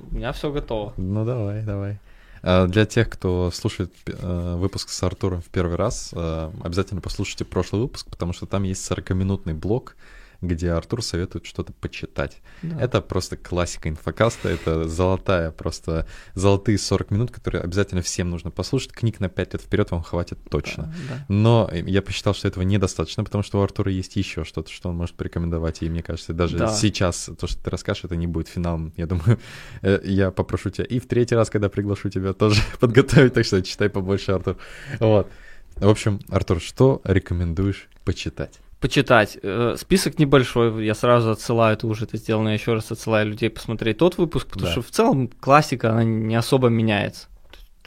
[0.00, 0.94] У меня все готово.
[0.96, 1.98] Ну давай, давай.
[2.42, 7.44] А, для тех, кто слушает э, выпуск с Артуром в первый раз, э, обязательно послушайте
[7.44, 9.96] прошлый выпуск, потому что там есть 40-минутный блок,
[10.40, 12.40] где Артур советует что-то почитать.
[12.62, 12.80] Да.
[12.80, 18.92] Это просто классика инфокаста, это золотая, просто золотые 40 минут, которые обязательно всем нужно послушать.
[18.92, 20.84] Книг на 5 лет вперед вам хватит точно.
[21.08, 21.24] Да, да.
[21.28, 24.96] Но я посчитал, что этого недостаточно, потому что у Артура есть еще что-то, что он
[24.96, 26.68] может порекомендовать, и мне кажется, даже да.
[26.68, 28.92] сейчас то, что ты расскажешь, это не будет финалом.
[28.96, 29.40] Я думаю,
[29.82, 33.60] э, я попрошу тебя и в третий раз, когда приглашу тебя, тоже подготовить, так что
[33.62, 34.56] читай побольше, Артур.
[35.00, 35.28] Вот.
[35.76, 38.60] В общем, Артур, что рекомендуешь почитать?
[38.80, 39.38] Почитать.
[39.42, 43.28] Э, список небольшой, я сразу отсылаю, ты уже это сделал, но я еще раз отсылаю
[43.28, 44.72] людей посмотреть тот выпуск, потому да.
[44.72, 47.28] что в целом классика, она не особо меняется.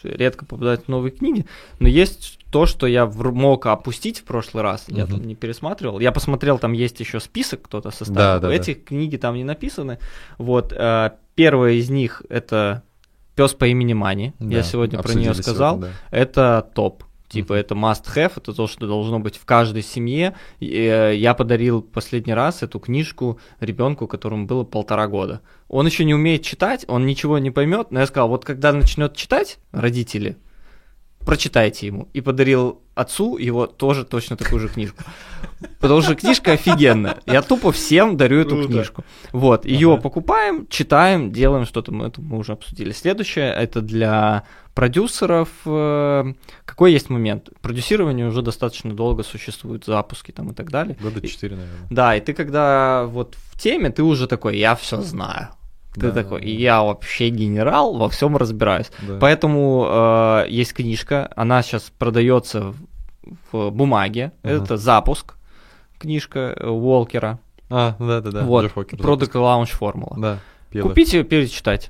[0.04, 1.46] Редко попадают новые книги,
[1.80, 4.98] но есть то, что я мог опустить в прошлый раз, угу.
[4.98, 6.00] я там не пересматривал.
[6.00, 8.42] Я посмотрел, там есть еще список, кто-то составил.
[8.42, 8.80] Да, да, Эти да.
[8.82, 10.00] книги там не написаны.
[10.40, 12.84] Вот э, первая из них это
[13.36, 14.34] Пес по имени Мани.
[14.40, 15.78] Да, я сегодня про нее сказал.
[15.78, 16.18] Сегодня, да.
[16.18, 20.36] Это топ Типа это must have, это то, что должно быть в каждой семье.
[20.60, 25.40] Э, я подарил последний раз эту книжку ребенку, которому было полтора года.
[25.70, 29.16] Он еще не умеет читать, он ничего не поймет, но я сказал, вот когда начнет
[29.16, 30.36] читать родители,
[31.20, 32.10] прочитайте ему.
[32.12, 35.04] И подарил отцу его тоже точно такую же книжку.
[35.80, 37.18] Потому что книжка офигенная.
[37.26, 38.68] Я тупо всем дарю эту Круто.
[38.68, 39.04] книжку.
[39.32, 40.02] Вот, ее ага.
[40.02, 42.92] покупаем, читаем, делаем что-то, мы это мы уже обсудили.
[42.92, 44.44] Следующее, это для
[44.74, 45.50] продюсеров.
[45.66, 46.34] Э,
[46.66, 47.50] какой есть момент?
[47.62, 50.96] Продюсирование уже достаточно долго существует, запуски там и так далее.
[51.02, 51.88] Года четыре, наверное.
[51.90, 55.50] Да, и ты когда вот в теме, ты уже такой, я все знаю
[55.94, 56.12] Ты Да.
[56.12, 58.92] такой, я вообще генерал, во всем разбираюсь.
[59.02, 59.18] Да.
[59.20, 62.74] Поэтому э, есть книжка, она сейчас продается
[63.52, 64.32] в, бумаге.
[64.44, 64.54] Ага.
[64.64, 65.36] Это запуск,
[66.00, 67.40] книжка э, Уолкера.
[67.70, 68.44] А, да-да-да.
[68.44, 70.16] вот, Джефф Product Launch запуск.
[70.18, 70.90] Да, первый.
[70.90, 71.90] Купить ее, перечитать.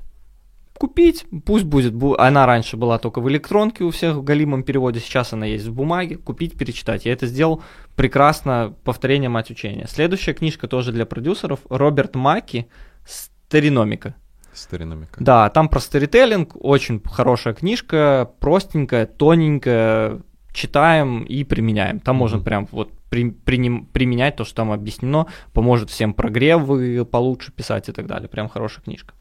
[0.78, 1.92] Купить, пусть будет.
[1.92, 5.66] бу- Она раньше была только в электронке у всех в галимом переводе, сейчас она есть
[5.66, 6.16] в бумаге.
[6.16, 7.04] Купить, перечитать.
[7.04, 7.62] Я это сделал
[7.94, 8.74] прекрасно.
[8.84, 9.86] Повторение мать учения.
[9.88, 11.60] Следующая книжка тоже для продюсеров.
[11.68, 12.68] Роберт Маки
[13.04, 14.14] «Стариномика».
[14.52, 15.16] Стариномика.
[15.18, 20.20] Да, там про сторителлинг, очень хорошая книжка, простенькая, тоненькая,
[20.52, 22.00] читаем и применяем.
[22.00, 27.52] Там можно прям вот при- приним- применять то, что там объяснено, поможет всем прогревы получше
[27.52, 28.28] писать и так далее.
[28.28, 29.14] Прям хорошая книжка.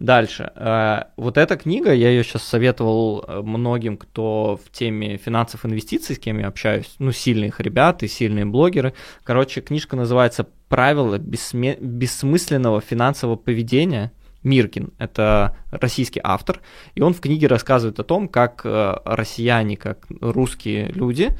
[0.00, 0.50] Дальше.
[0.56, 6.16] Э, Вот эта книга, я ее сейчас советовал э, многим, кто в теме финансов, инвестиций,
[6.16, 8.94] с кем я общаюсь, ну, сильных ребят и сильные блогеры.
[9.22, 14.10] Короче, книжка называется «Правила бессме- бессмысленного финансового поведения».
[14.42, 16.60] Миркин, это российский автор,
[16.94, 21.34] и он в книге рассказывает о том, как э, россияне, как русские люди э,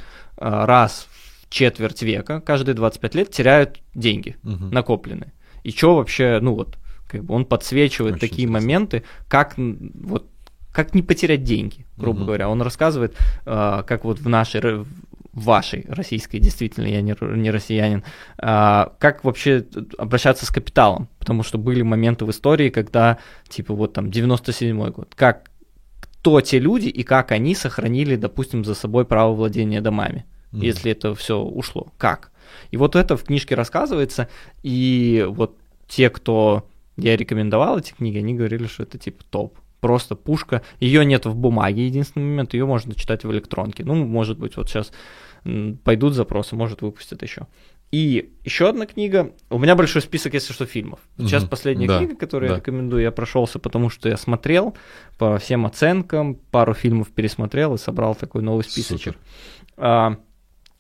[0.65, 4.71] раз в четверть века, каждые 25 лет теряют деньги Мгм.
[4.71, 5.33] накопленные.
[5.65, 6.79] И что вообще, ну вот,
[7.09, 8.53] как бы он подсвечивает Очень такие интересно.
[8.67, 10.29] моменты, как вот
[10.73, 12.27] как не потерять деньги, грубо Мгм.
[12.27, 12.49] говоря.
[12.49, 14.61] Он рассказывает, э, как вот в нашей
[15.33, 18.05] вашей российской, действительно, я не, не россиянин,
[18.39, 19.65] а, как вообще
[19.97, 23.19] обращаться с капиталом, потому что были моменты в истории, когда,
[23.49, 25.51] типа, вот там 97-й год, как
[26.01, 30.63] кто те люди и как они сохранили, допустим, за собой право владения домами, Мгм.
[30.63, 32.31] если это все ушло, как?
[32.71, 34.29] И вот это в книжке рассказывается,
[34.63, 35.57] и вот
[35.89, 39.59] те, кто я рекомендовал эти книги, они говорили, что это типа топ.
[39.83, 40.63] Просто пушка.
[40.79, 43.83] Ее нет в бумаге, единственный момент, ее можно читать в электронке.
[43.85, 44.93] Ну, может быть, вот сейчас
[45.83, 47.49] пойдут запросы, может, выпустят еще.
[47.91, 49.33] И еще одна книга.
[49.51, 51.01] У меня большой список, если что, фильмов.
[51.19, 51.51] Сейчас Мгм.
[51.51, 52.55] последняя Да, книга, которую да.
[52.55, 54.75] я рекомендую, я прошелся, потому что я смотрел
[55.19, 59.17] по всем оценкам, пару фильмов пересмотрел и собрал такой новый списочек.
[59.77, 60.19] Супер.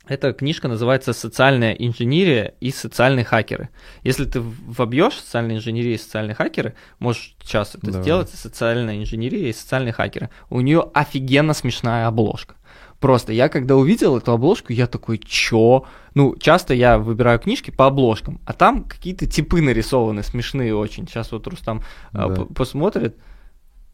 [0.07, 3.69] Эта книжка называется «Социальная инженерия и социальные хакеры».
[4.03, 8.03] Если ты вобьешь «Социальная инженерия и социальные хакеры», можешь сейчас это Давай.
[8.03, 10.31] сделать, «Социальная инженерия и социальные хакеры».
[10.51, 12.57] У нее офигенно смешная обложка.
[12.99, 15.87] Просто я когда увидел эту обложку, я такой, чё?
[16.15, 21.09] Ну, часто я выбираю книжки по обложкам, а там какие-то типы нарисованы, смешные очень.
[21.09, 21.83] Сейчас вот Рустам
[22.13, 22.45] а, Да.
[22.45, 23.17] посмотрит.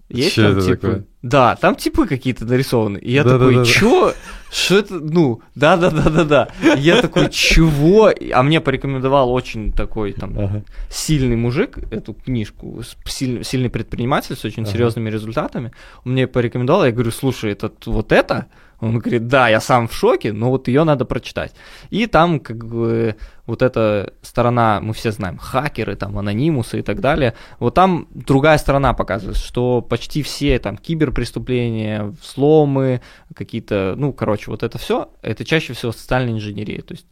[0.08, 0.76] Есть Чё там типы?
[0.76, 1.04] такое?
[1.22, 2.96] Да, там типы какие-то нарисованы.
[2.98, 3.50] И я Да-да-да-да.
[3.50, 4.14] такой, чё?
[4.50, 4.94] Что это?
[4.94, 6.48] Ну, да-да-да-да-да.
[6.78, 8.10] Я такой, чего?
[8.32, 10.62] А мне порекомендовал очень такой там Ага.
[10.90, 14.72] сильный мужик эту книжку, с- силь- сильный предприниматель с очень Ага.
[14.72, 15.72] серьезными результатами.
[16.06, 18.46] Он мне порекомендовал, я говорю, слушай, это вот это?
[18.80, 21.52] Он говорит, да, я сам в шоке, но вот ее надо прочитать.
[21.90, 23.16] И там как бы
[23.46, 27.34] вот эта сторона, мы все знаем, хакеры, там, анонимусы и так далее.
[27.58, 33.00] Вот там другая сторона показывает, что почти все там киберпреступления, взломы,
[33.34, 36.82] какие-то, ну, короче, вот это все, это чаще всего социальная инженерия.
[36.82, 37.06] То есть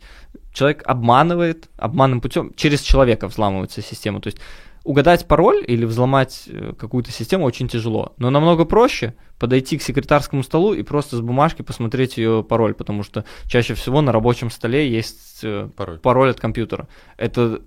[0.53, 4.21] человек обманывает, обманным путем, через человека взламывается система.
[4.21, 4.39] То есть
[4.87, 8.15] угадать пароль или взломать э, какую-то систему очень тяжело.
[8.19, 13.03] Но намного проще подойти к секретарскому столу и просто с бумажки посмотреть ее пароль, потому
[13.03, 15.99] что чаще всего на рабочем столе есть э, Пароль.
[15.99, 16.89] пароль от компьютера.
[17.17, 17.63] Это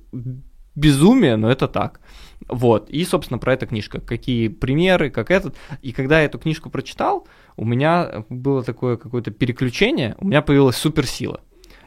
[0.75, 1.99] безумие, но это так.
[2.47, 2.89] Вот.
[2.89, 3.99] И, собственно, про эту книжка.
[3.99, 5.55] Какие примеры, как этот.
[5.81, 10.77] И когда я эту книжку прочитал, у меня было такое какое-то переключение, у меня появилась
[10.77, 11.41] суперсила.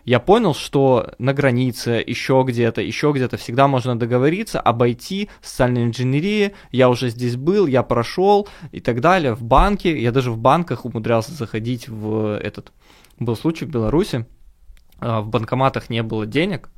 [0.04, 6.54] Я понял, что на границе, еще где-то, еще где-то всегда можно договориться, обойти социальной инженерии,
[6.72, 9.34] я уже здесь был, я прошел и так далее.
[9.34, 12.72] В банке, я даже в банках умудрялся заходить в этот...
[13.18, 14.26] Был случай в Беларуси,
[14.98, 16.70] а, в банкоматах не было денег,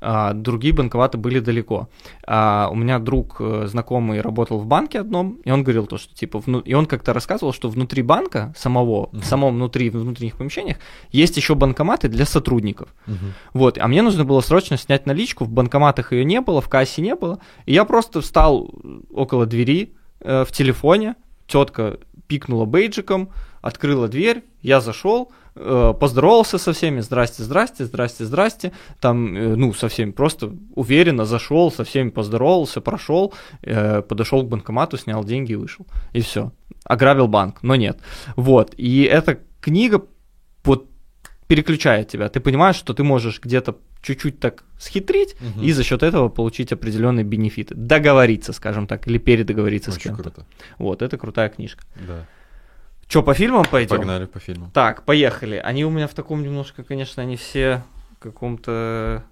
[0.00, 1.88] а, другие банкоматы были далеко.
[2.26, 6.14] А, у меня друг э, знакомый работал в банке одном, и он говорил то, что
[6.14, 9.22] типа, вну- и он как-то рассказывал, что внутри банка самого, в Мгм.
[9.22, 10.78] самом внутри, в внутренних помещениях,
[11.10, 12.94] есть еще банкоматы для сотрудников.
[13.06, 13.32] Мгм.
[13.54, 17.02] Вот, а мне нужно было срочно снять наличку, в банкоматах ее не было, в кассе
[17.02, 18.70] не было, и я просто встал
[19.12, 21.14] около двери э, в телефоне,
[21.46, 23.28] тетка пикнула бейджиком,
[23.60, 29.74] открыла дверь, я зашел, э, поздоровался со всеми, здрасте, здрасте, здрасте, здрасте, там, э, ну,
[29.74, 35.52] со всеми просто уверенно зашел, со всеми поздоровался, прошел, э, подошел к банкомату, снял деньги
[35.52, 36.52] и вышел, и все,
[36.84, 37.98] ограбил банк, но нет,
[38.36, 40.02] вот, и эта книга
[40.64, 40.86] вот
[41.48, 45.62] переключает тебя, ты понимаешь, что ты можешь где-то чуть-чуть так схитрить Мгм.
[45.62, 50.22] и за счет этого получить определенные бенефиты, договориться, скажем так, или передоговориться с Очень кем-то.
[50.22, 50.46] круто.
[50.78, 51.84] Вот, это крутая книжка.
[52.06, 52.26] Да.
[53.12, 53.98] Че, по фильмам пойдем?
[53.98, 54.70] Погнали по фильму.
[54.72, 55.56] Так, поехали.
[55.56, 57.82] Они у меня в таком немножко, конечно, они все
[58.20, 59.22] каком-то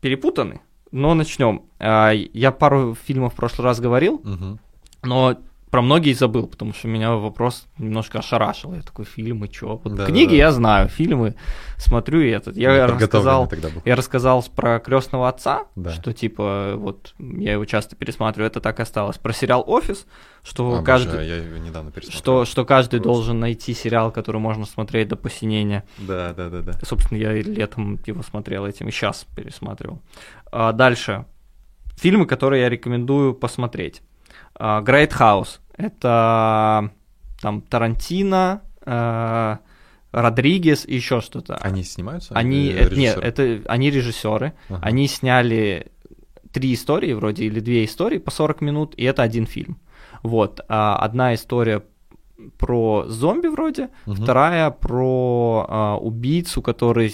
[0.00, 0.60] перепутаны.
[0.92, 1.62] Но начнем.
[1.80, 4.60] А, Я пару фильмов в прошлый раз говорил, Мгм.
[5.02, 5.36] но
[5.70, 8.74] про многие забыл, потому что меня вопрос немножко ошарашил.
[8.74, 9.80] Я такой, фильмы, чё?
[9.84, 10.36] Вот Да, книги да, да.
[10.36, 11.34] я знаю, фильмы
[11.76, 12.56] смотрю и этот.
[12.56, 13.82] Я Подготовленный рассказал, тогда был.
[13.84, 15.90] я рассказал про крестного отца, Да.
[15.92, 19.18] что типа вот я его часто пересматриваю, это так и осталось.
[19.18, 20.06] Про сериал Офис,
[20.42, 23.08] что Обожаю, каждый, я его недавно что, что каждый Просто.
[23.08, 25.84] должен найти сериал, который можно смотреть до посинения.
[25.98, 26.72] Да, да, да, да.
[26.82, 30.00] Собственно, я и летом его смотрел этим, и сейчас пересматривал.
[30.50, 31.26] А, дальше.
[31.96, 34.02] Фильмы, которые я рекомендую посмотреть.
[34.58, 35.60] А, Great House.
[35.76, 36.90] Это
[37.40, 39.58] там Тарантино, а,
[40.12, 41.56] Родригес и еще что-то.
[41.56, 42.34] Они снимаются?
[42.34, 44.54] Они, Или э, нет, это они режиссеры.
[44.68, 44.80] Ага.
[44.82, 45.92] Они сняли
[46.52, 49.78] три истории вроде или две истории по 40 минут, и это один фильм.
[50.22, 50.60] Вот.
[50.68, 51.82] А, одна история
[52.56, 54.22] про зомби вроде, Мгм.
[54.22, 57.12] вторая про а, убийцу, который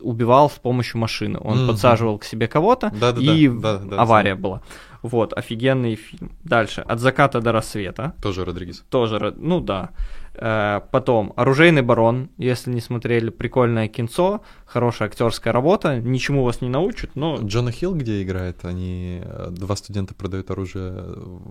[0.00, 1.38] убивал с помощью машины.
[1.40, 1.66] Он Мгм.
[1.68, 4.62] подсаживал к себе кого-то, Да-да-да, и да-да-да, авария была.
[5.02, 6.30] Вот, офигенный фильм.
[6.44, 6.80] Дальше.
[6.82, 8.14] От заката до рассвета.
[8.22, 8.84] Тоже Родригес.
[8.88, 9.90] Тоже, ну да.
[10.34, 16.68] Э, потом Оружейный барон, если не смотрели, прикольное кинцо, хорошая актерская работа, ничему вас не
[16.70, 18.64] научит, но Джона Хилл где играет?
[18.64, 21.04] Они э, два студента продают оружие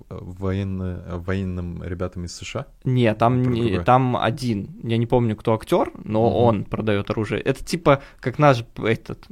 [0.10, 2.66] военно, военным ребятам из США.
[2.84, 3.84] нет, там, Про не- другое.
[3.84, 6.36] там один, я не помню, кто актер, но Мгм.
[6.38, 7.41] он продает оружие.
[7.41, 9.26] Это типа как наш этот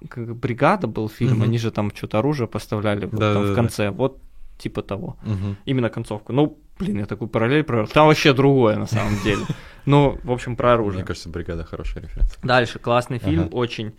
[0.00, 1.42] бригада был фильм, Мгм.
[1.42, 4.18] они же там что-то оружие поставляли вот там в конце, вот
[4.58, 5.16] типа того.
[5.24, 5.56] Мгм.
[5.66, 6.32] Именно концовку.
[6.32, 7.86] Ну, блин, я такую параллель провел.
[7.86, 9.42] Там вообще другое на самом деле.
[9.86, 10.98] Ну, в общем, про оружие.
[10.98, 12.38] Мне кажется, бригада хорошая референция.
[12.42, 13.54] Дальше классный фильм, Ага.
[13.56, 13.92] очень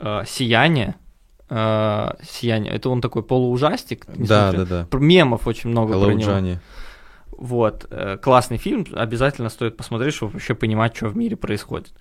[0.00, 0.94] э, «Сияние».
[1.50, 2.72] Э, «Сияние».
[2.72, 4.06] Это он такой полуужастик.
[4.16, 4.98] Да, да, да.
[4.98, 6.30] Мемов очень много Hello, про него.
[6.30, 6.60] Джонни.
[7.36, 11.92] Вот, э, классный фильм, обязательно стоит посмотреть, чтобы вообще понимать, что в мире происходит.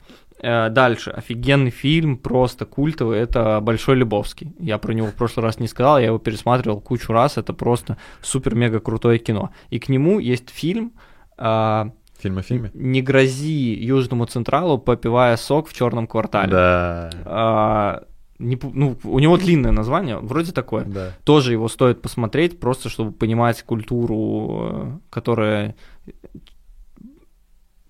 [0.43, 4.53] Э, дальше, офигенный фильм, просто культовый, это «Большой Любовский».
[4.59, 7.97] Я про него в прошлый раз не сказал, я его пересматривал кучу раз, это просто
[8.21, 9.51] супер-мега крутое кино.
[9.69, 10.91] И к нему есть фильм
[11.37, 11.85] э,
[12.19, 12.71] Фильм о фильме?
[12.73, 16.51] «Не грози Южному Централу, попивая сок в черном квартале».
[16.51, 17.09] Да.
[17.23, 18.03] А,
[18.37, 20.83] не ну, у него длинное название, вроде такое.
[20.83, 21.11] Да.
[21.23, 25.75] Тоже его стоит посмотреть, просто чтобы понимать культуру, э, которая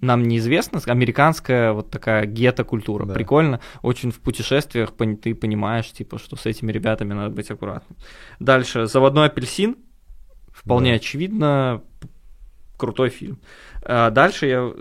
[0.04, 3.06] нам неизвестна, американская вот такая гетто-культура.
[3.06, 3.14] Да.
[3.14, 4.92] Прикольно, очень в путешествиях
[5.22, 7.98] ты понимаешь, типа, что с этими ребятами надо быть аккуратным.
[8.40, 9.78] Дальше, «Заводной апельсин»,
[10.52, 10.96] вполне Да.
[10.98, 11.82] очевидно,
[12.78, 13.40] крутой фильм.
[13.84, 14.72] А, Дальше я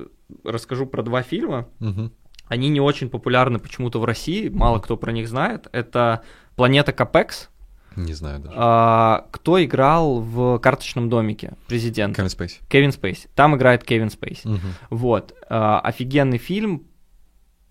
[0.45, 2.13] расскажу про два фильма, Мгм.
[2.49, 5.69] они не очень популярны почему-то в России, мало кто про них знает.
[5.73, 6.23] Это
[6.57, 7.49] «Планета Капекс».
[7.97, 8.55] Не знаю даже.
[8.57, 12.17] А, кто играл в «Карточном домике» президент?
[12.17, 12.61] Кевин Спейси.
[12.69, 13.29] Кевин Спейси.
[13.35, 14.47] Там играет Кевин Спейси.
[14.47, 14.61] Мгм.
[14.91, 15.35] Вот.
[15.49, 16.87] А, офигенный фильм,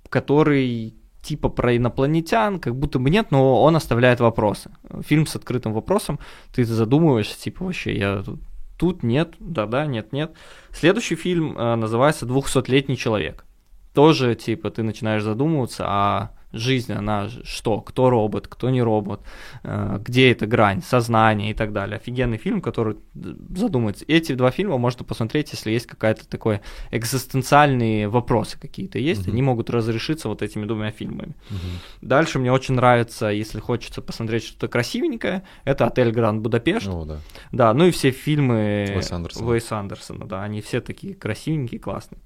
[0.09, 4.71] который типа про инопланетян, как будто бы нет, но он оставляет вопросы.
[5.01, 6.19] Фильм с открытым вопросом,
[6.53, 8.41] ты задумываешься, типа, вообще, я тут,
[8.77, 10.33] тут нет, да-да, нет-нет.
[10.71, 13.45] Следующий фильм а, называется «Двухсотлетний человек».
[13.93, 19.21] Тоже, типа, ты начинаешь задумываться, а жизнь, она что, кто робот, кто не робот,
[19.63, 21.97] э, где эта грань, сознание и так далее.
[21.97, 24.05] Офигенный фильм, который д- задумается.
[24.07, 29.31] Эти два фильма можно посмотреть, если есть какая-то такой экзистенциальные вопросы какие-то есть, Мгм.
[29.31, 31.35] они могут разрешиться вот этими двумя фильмами.
[31.49, 31.59] Мгм.
[32.01, 36.87] Дальше мне очень нравится, если хочется посмотреть что-то красивенькое, это «Отель Гранд Будапешт».
[36.87, 37.17] О, да.
[37.51, 39.47] Да, ну и все фильмы Уэса Андерсона.
[39.49, 42.19] Уэса Андерсона, да, они все такие красивенькие, классные.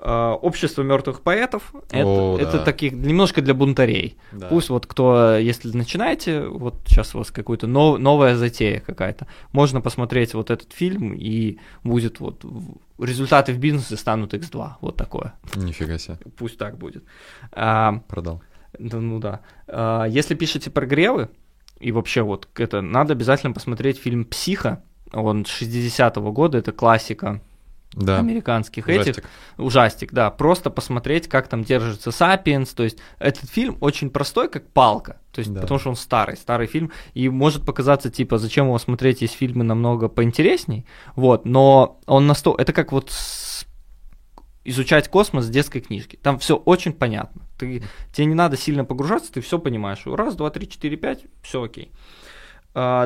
[0.00, 2.64] А, Общество мертвых поэтов это, О, это да.
[2.64, 4.16] таких немножко для бунтарей.
[4.30, 4.46] Да.
[4.46, 9.80] Пусть вот кто, если начинаете, вот сейчас у вас какая-то нов- новая затея какая-то, можно
[9.80, 12.44] посмотреть вот этот фильм и будет вот
[13.00, 15.34] результаты в бизнесе станут x2, вот такое.
[15.56, 16.18] Нифига себе.
[16.36, 17.02] Пусть так будет.
[17.50, 18.40] А, Продал.
[18.78, 19.40] да, ну да.
[19.66, 21.28] А, Если пишете прогревы,
[21.80, 24.82] и вообще вот это, надо обязательно посмотреть фильм «Психо»,
[25.12, 27.40] он 60-го года, это классика
[27.92, 28.18] Да.
[28.18, 29.00] американских этих.
[29.16, 29.24] Ужастик.
[29.56, 30.30] Ужастик, да.
[30.30, 32.74] Просто посмотреть, как там держится Сапиенс.
[32.74, 35.20] То есть этот фильм очень простой, как палка.
[35.32, 35.62] То есть, Да.
[35.62, 36.92] потому что он старый, старый фильм.
[37.14, 40.86] И может показаться, типа, зачем его смотреть, есть фильмы намного поинтересней.
[41.16, 42.60] Вот, но он настолько...
[42.62, 43.66] Это как вот с-
[44.64, 46.18] изучать космос с детской книжки.
[46.22, 47.42] Там все очень понятно.
[47.58, 47.82] Ты,
[48.12, 50.02] тебе не надо сильно погружаться, ты все понимаешь.
[50.04, 51.90] Раз, два, три, четыре, пять, все окей.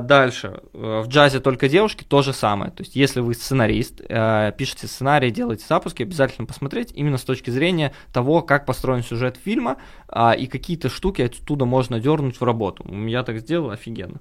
[0.01, 0.61] Дальше.
[0.75, 2.71] Э, В джазе только девушки то же самое.
[2.71, 7.51] То есть, если вы сценарист, э, пишете сценарий, делаете запуски, обязательно посмотреть именно с точки
[7.51, 12.85] зрения того, как построен сюжет фильма а, и какие-то штуки оттуда можно дернуть в работу.
[13.07, 14.21] Я так сделал, офигенно.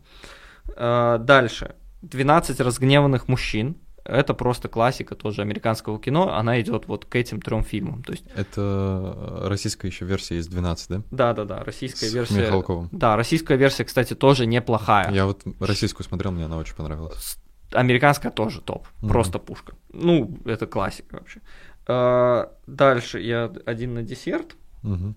[0.75, 1.75] Э, Дальше.
[2.01, 3.75] 12 разгневанных мужчин.
[4.11, 8.03] Это просто классика тоже американского кино, она идет вот к этим трем фильмам.
[8.03, 8.25] То есть...
[8.35, 11.01] Это российская еще версия из 12, да?
[11.11, 12.41] Да, да, да, российская С версия.
[12.41, 12.89] Михалковым.
[12.91, 15.11] Да, российская версия, кстати, тоже неплохая.
[15.11, 17.37] Я вот российскую смотрел, мне она очень понравилась.
[17.73, 19.09] Американская тоже топ, Мгм.
[19.09, 19.73] просто пушка.
[19.93, 21.39] Ну, это классика вообще.
[21.87, 24.55] А, дальше я один на десерт.
[24.83, 25.15] Мгм,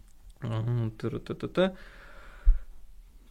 [0.99, 1.73] тыры-ты-ты-ты.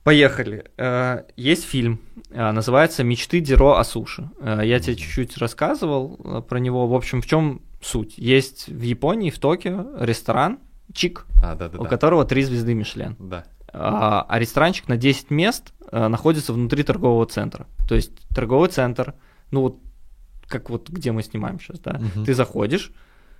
[0.03, 0.65] Поехали.
[0.77, 1.99] Э, Есть фильм,
[2.29, 4.29] э, называется «Мечты Диро о суши».
[4.41, 6.87] Э, Я тебе чуть-чуть рассказывал про него.
[6.87, 8.17] В общем, в чем суть?
[8.17, 10.59] Есть в Японии, в Токио ресторан
[10.93, 11.89] Чик, А, да, да, у да.
[11.89, 13.15] которого три звезды Мишлен.
[13.19, 13.45] Да.
[13.71, 17.65] А а ресторанчик на 10 мест находится внутри торгового центра.
[17.87, 19.15] То есть торговый центр,
[19.51, 19.77] ну вот
[20.47, 22.25] как вот где мы снимаем сейчас, да, Мгм.
[22.25, 22.91] ты заходишь,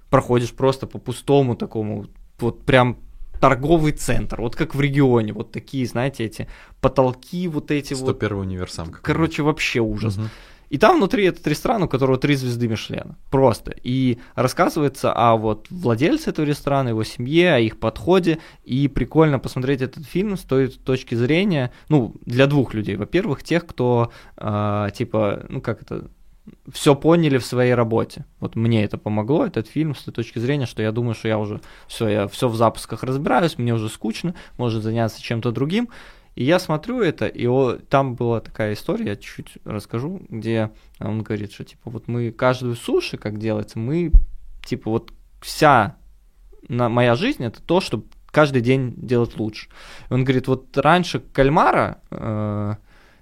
[0.09, 2.07] проходишь просто по пустому такому,
[2.39, 2.97] вот прям
[3.43, 6.47] торговый центр, вот как в регионе, вот такие, знаете, эти
[6.79, 8.89] потолки вот эти вот, 101 универсам.
[8.89, 10.15] короче, вообще ужас.
[10.15, 10.29] Мгм.
[10.69, 13.17] И там внутри этот ресторан, у которого три звезды Мишлена.
[13.29, 13.75] Просто.
[13.83, 18.39] И рассказывается о вот владельце этого ресторана, его семье, о их подходе.
[18.63, 22.95] И прикольно посмотреть этот фильм с той точки зрения, ну, для двух людей.
[22.95, 26.09] Во-первых, тех, кто, а, типа, ну, как это,
[26.71, 28.25] все поняли в своей работе.
[28.39, 31.37] Вот мне это помогло, этот фильм, с той точки зрения, что я думаю, что я
[31.37, 35.89] уже все, я все в запусках разбираюсь, мне уже скучно, может заняться чем-то другим.
[36.35, 41.21] И я смотрю это, и о- там была такая история, я чуть-чуть расскажу, где он
[41.21, 44.11] говорит, что типа вот мы каждую суши, как делается, мы
[44.65, 45.97] типа вот вся
[46.67, 49.69] на, моя жизнь это то, чтобы каждый день делать лучше.
[50.09, 52.75] Он говорит, вот раньше кальмара, э,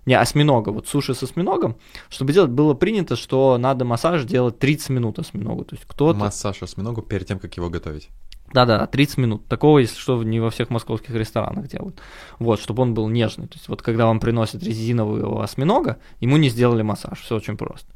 [0.06, 1.76] не, осьминога, вот суши с осьминогом,
[2.10, 5.66] чтобы делать, было принято, что надо массаж делать 30 минут осьминогу.
[5.66, 6.18] То есть кто-то...
[6.18, 8.10] Массаж осьминогу перед тем, как его готовить.
[8.54, 9.46] Да-да, 30 минут.
[9.48, 12.02] Такого, если что, не во всех московских ресторанах делают.
[12.40, 13.48] Вот, чтобы он был нежный.
[13.48, 17.22] То есть вот когда вам приносят резинового осьминога, ему не сделали массаж.
[17.22, 17.94] Все очень просто.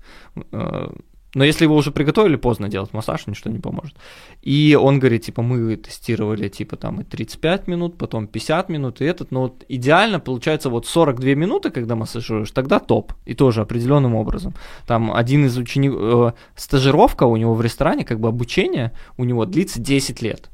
[1.36, 3.96] Э, Но если его уже приготовили, поздно делать массаж, ничто не поможет.
[4.42, 9.06] И он говорит, типа, мы тестировали, типа, там и 35 минут, потом 50 минут, и
[9.06, 13.14] этот, но вот идеально получается вот 42 минуты, когда массажируешь, тогда топ.
[13.26, 14.54] И тоже определенным образом.
[14.88, 19.80] Там один из учеников, стажировка у него в ресторане, как бы обучение у него длится
[19.80, 20.50] 10 лет.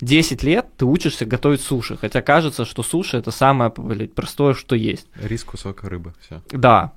[0.00, 4.74] 10 лет ты учишься готовить суши, хотя кажется, что суши это самое блядь, простое, что
[4.74, 5.06] есть.
[5.22, 6.42] Рис, кусок рыбы, все.
[6.50, 6.92] Да,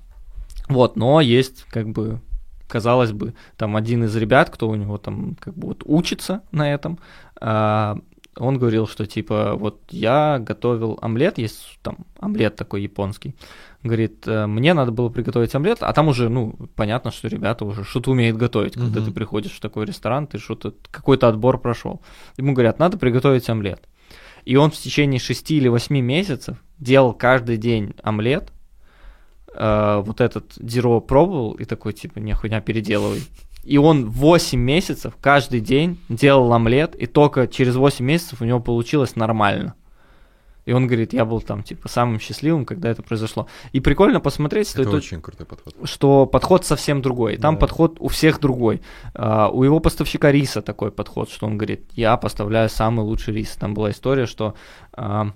[0.67, 2.19] вот, но есть как бы
[2.67, 6.73] казалось бы, там один из ребят, кто у него там как бы вот учится на
[6.73, 6.99] этом,
[7.39, 7.97] а,
[8.39, 13.35] он говорил, что типа вот я готовил омлет, есть там омлет такой японский,
[13.83, 17.83] говорит, «э, мне надо было приготовить омлет, а там уже, ну, понятно, что ребята уже
[17.83, 19.05] что-то умеют готовить, когда Мгм.
[19.07, 22.01] ты приходишь в такой ресторан, ты что-то, какой-то отбор прошел.
[22.37, 23.87] Ему говорят, надо приготовить омлет.
[24.45, 28.51] И он в течение 6 или 8 месяцев делал каждый день омлет,
[29.57, 33.21] э, вот этот Диро пробовал и такой, типа, не хуйня, переделывай.
[33.63, 38.59] И он 8 месяцев каждый день делал омлет, и только через 8 месяцев у него
[38.61, 39.73] получилось нормально.
[40.65, 43.47] И он говорит, я был там, типа, самым счастливым, когда это произошло.
[43.71, 45.73] И прикольно посмотреть, что Это это очень крутой подход.
[45.85, 47.35] что подход совсем другой.
[47.35, 47.61] И Там Да.
[47.61, 48.81] подход у всех другой.
[49.13, 53.55] А, у его поставщика риса такой подход, что он говорит, я поставляю самый лучший рис.
[53.55, 54.55] Там была история, что
[54.91, 55.31] а,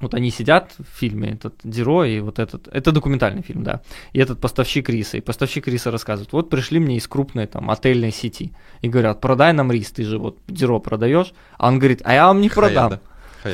[0.00, 3.82] вот они сидят в фильме, этот Диро и вот этот, это документальный фильм, да,
[4.12, 8.12] и этот поставщик риса, и поставщик риса рассказывает, вот пришли мне из крупной там отельной
[8.12, 12.14] сети, и говорят, продай нам рис, ты же вот Диро продаешь, а он говорит, а
[12.14, 12.90] я вам не продам.
[12.90, 13.02] Хаяда.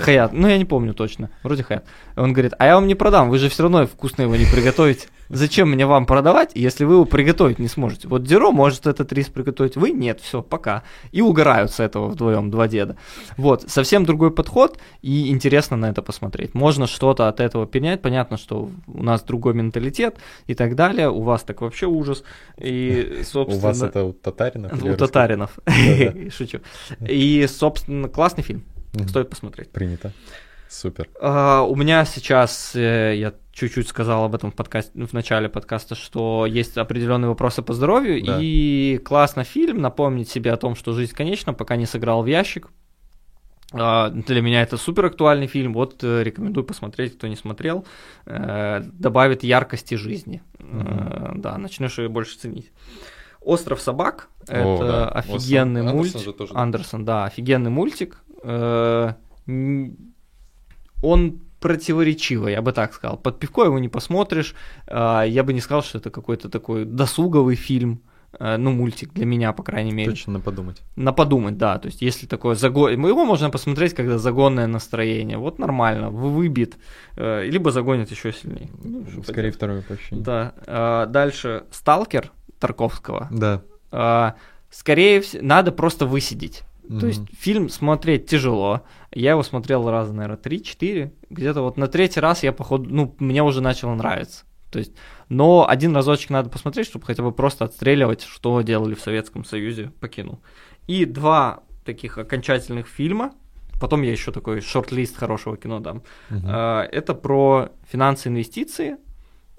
[0.03, 0.31] Хаят.
[0.31, 1.85] Хаят, ну я не помню точно, вроде Хаят.
[2.17, 5.09] Он говорит, а я вам не продам, вы же все равно вкусно его не приготовите.
[5.31, 8.09] Зачем мне вам продавать, если вы его приготовить не сможете?
[8.09, 10.83] Вот Диро может этот рис приготовить, вы нет, все, пока.
[11.13, 12.97] И угорают с этого вдвоем два деда.
[13.37, 16.55] Вот, совсем другой подход, и интересно на это посмотреть.
[16.55, 20.17] Можно что-то от этого перенять, понятно, что у нас другой менталитет
[20.47, 22.23] и так далее, у вас так вообще ужас.
[22.59, 23.63] И, У собственно...
[23.63, 24.83] вас это у татаринов?
[24.83, 25.59] У татаринов.
[26.31, 26.61] Шучу.
[27.01, 28.65] И, собственно, классный фильм.
[28.95, 29.09] Мгм.
[29.09, 29.71] Стоит посмотреть.
[29.71, 30.13] Принято.
[30.69, 31.09] Супер.
[31.21, 35.95] А, у меня сейчас, э, я чуть-чуть сказал об этом в, подкасте, в начале подкаста,
[35.95, 38.39] что есть определенные вопросы по здоровью, Да.
[38.41, 42.69] и классно фильм, напомнить себе о том, что жизнь конечна, пока не сыграл в ящик.
[43.73, 47.85] А, Для меня это супер актуальный фильм, вот э, рекомендую посмотреть, кто не смотрел,
[48.27, 52.73] Э, добавит яркости жизни, Э, да, начнешь ее больше ценить.
[53.41, 55.09] Остров собак, это да.
[55.11, 56.37] офигенный Андерсон мультик.
[56.37, 56.61] тоже, да?
[56.61, 58.24] Андерсон, да, офигенный мультик.
[58.45, 59.13] Э,
[61.03, 63.17] Он противоречивый, я бы так сказал.
[63.17, 64.55] Под пивко его не посмотришь.
[64.87, 68.01] А, Я бы не сказал, что это какой-то такой досуговый фильм.
[68.39, 70.11] Э, Ну, мультик для меня, по крайней мере.
[70.11, 70.83] Точно на подумать.
[70.97, 71.79] На подумать, да.
[71.79, 72.89] То есть, если такое заго...
[72.91, 75.39] Его можно посмотреть, когда загонное настроение.
[75.39, 76.77] Вот нормально, вы- выбит.
[77.17, 78.69] э, Либо загонит еще сильнее.
[78.85, 80.17] Ну, Скорее второе вообще.
[80.17, 80.53] да.
[80.67, 82.31] а, Дальше Сталкер.
[82.59, 83.29] Тарковского.
[83.31, 83.61] Да.
[83.91, 84.35] А,
[84.71, 86.63] скорее всего, надо просто высидеть.
[86.89, 87.07] То Мгм.
[87.07, 88.83] есть фильм смотреть тяжело.
[89.11, 91.13] Я его смотрел раза, наверное, 3-4.
[91.31, 94.45] Где-то вот на третий раз я, походу, ну, мне уже начало нравиться.
[94.71, 94.93] То есть,
[95.29, 99.93] но один разочек надо посмотреть, чтобы хотя бы просто отстреливать, что делали в Советском Союзе
[100.01, 100.41] по кино.
[100.87, 103.33] И два таких окончательных фильма.
[103.81, 106.03] Потом я еще такой шорт-лист хорошего кино дам.
[106.31, 108.97] А, Это про финансы и инвестиции.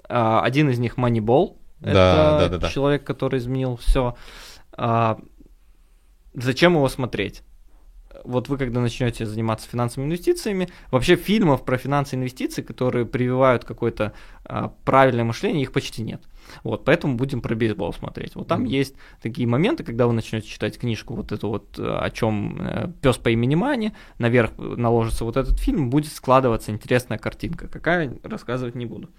[0.08, 1.56] А, Один из них Moneyball.
[1.80, 2.68] Да, Это да, да, да.
[2.70, 4.14] человек, который изменил все.
[6.36, 7.42] Зачем его смотреть?
[8.24, 13.64] Вот вы, когда начнете заниматься финансовыми инвестициями, вообще фильмов про финансы и инвестиции, которые прививают
[13.64, 14.12] какое-то
[14.44, 16.22] а, правильное мышление, их почти нет.
[16.62, 18.34] Вот, поэтому будем про бейсбол смотреть.
[18.34, 18.68] Вот там Мгм.
[18.70, 23.16] есть такие моменты, когда вы начнете читать книжку, вот эту вот, э, о чем пес
[23.16, 27.68] по имени Мани, наверх наложится вот этот фильм, будет складываться интересная картинка.
[27.68, 29.10] Какая, рассказывать не буду.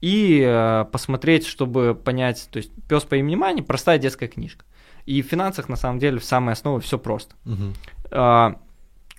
[0.00, 4.64] И э, посмотреть, чтобы понять, то есть пес по имени Мани простая детская книжка.
[5.06, 7.34] И в финансах, на самом деле, в самой основе все просто.
[8.10, 8.56] А,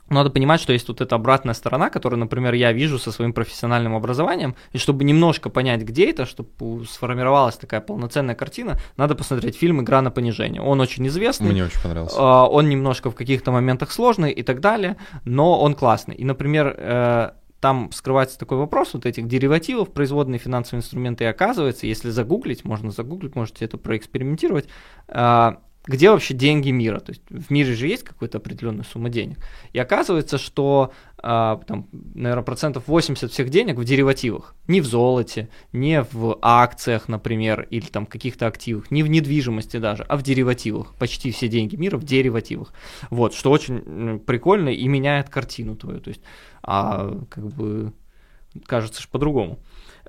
[0.09, 3.95] надо понимать, что есть вот эта обратная сторона, которую, например, я вижу со своим профессиональным
[3.95, 9.81] образованием, и чтобы немножко понять, где это, чтобы сформировалась такая полноценная картина, надо посмотреть фильм
[9.81, 10.61] «Игра на понижение».
[10.61, 12.15] Он очень известный, Мне очень понравился.
[12.19, 16.15] а, он немножко в каких-то моментах сложный и так далее, но он классный.
[16.15, 21.87] И, например, э, там скрывается такой вопрос вот этих деривативов, производные финансовые инструменты, и оказывается,
[21.87, 24.67] если загуглить, можно загуглить, можете это проэкспериментировать,
[25.07, 26.99] а, где вообще деньги мира?
[26.99, 29.39] То есть в мире же есть какая-то определенная сумма денег.
[29.73, 34.55] И оказывается, что а, там, наверное, процентов 80 всех денег в деривативах.
[34.67, 40.03] Не в золоте, не в акциях, например, или там каких-то активах, не в недвижимости даже,
[40.03, 40.95] а в деривативах.
[40.95, 42.73] Почти все деньги мира в деривативах.
[43.09, 45.99] Вот, что очень прикольно и меняет картину твою.
[45.99, 46.21] То есть,
[46.61, 47.91] а как бы
[48.65, 49.59] кажется ж по-другому.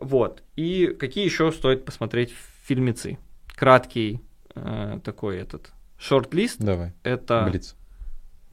[0.00, 0.44] Вот.
[0.54, 2.32] И какие еще стоит посмотреть
[2.64, 3.18] фильмецы?
[3.56, 4.20] Краткий
[4.54, 6.60] э, такой этот шорт-лист.
[6.60, 6.92] Давай.
[7.02, 7.76] Это Блиц.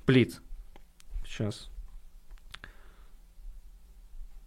[0.05, 0.41] Блиц.
[1.25, 1.69] Сейчас.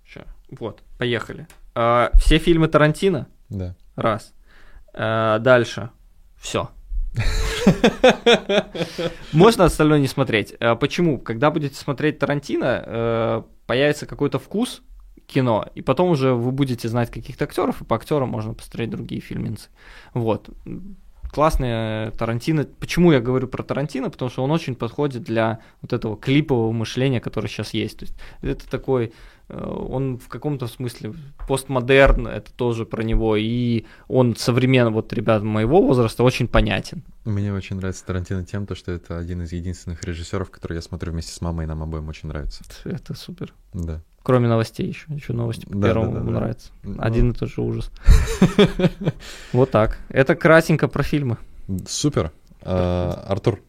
[0.05, 0.25] Ща.
[0.51, 1.47] Вот, поехали.
[1.75, 3.29] А, все фильмы Тарантино?
[3.49, 3.75] Да.
[3.97, 4.33] Раз.
[4.93, 5.91] А, дальше.
[6.37, 6.71] Все.
[9.33, 10.55] Можно остальное не смотреть.
[10.61, 11.19] А, почему?
[11.19, 14.83] Когда будете смотреть Тарантино, э, появится какой-то вкус
[15.27, 19.21] кино, и потом уже вы будете знать каких-то актеров, и по актерам можно посмотреть другие
[19.21, 19.71] фильминцы.
[20.13, 20.51] Вот.
[21.35, 22.65] Классный Тарантино.
[22.79, 24.09] Почему я говорю про Тарантино?
[24.09, 27.99] Потому что он очень подходит для вот этого клипового мышления, которое сейчас есть.
[27.99, 29.13] То есть это такой,
[29.49, 31.13] э, он в каком-то смысле
[31.49, 37.03] постмодерн, это тоже про него, и он современный, вот ребят моего возраста, очень понятен.
[37.25, 41.11] Мне очень нравится Тарантино тем, то, что это один из единственных режиссеров, который я смотрю
[41.11, 42.63] вместе с мамой, и нам обоим очень нравится.
[42.85, 43.53] Это супер.
[43.73, 44.01] Да.
[44.25, 46.31] Кроме новостей еще, еще новости по Да, первому да, да, да.
[46.33, 46.71] нравится.
[46.83, 46.97] Ну.
[46.99, 47.91] Один и тот же ужас.
[49.53, 49.99] Вот так.
[50.09, 51.37] Это кратенько про фильмы.
[51.87, 52.33] Супер.
[52.63, 53.61] А, Артур,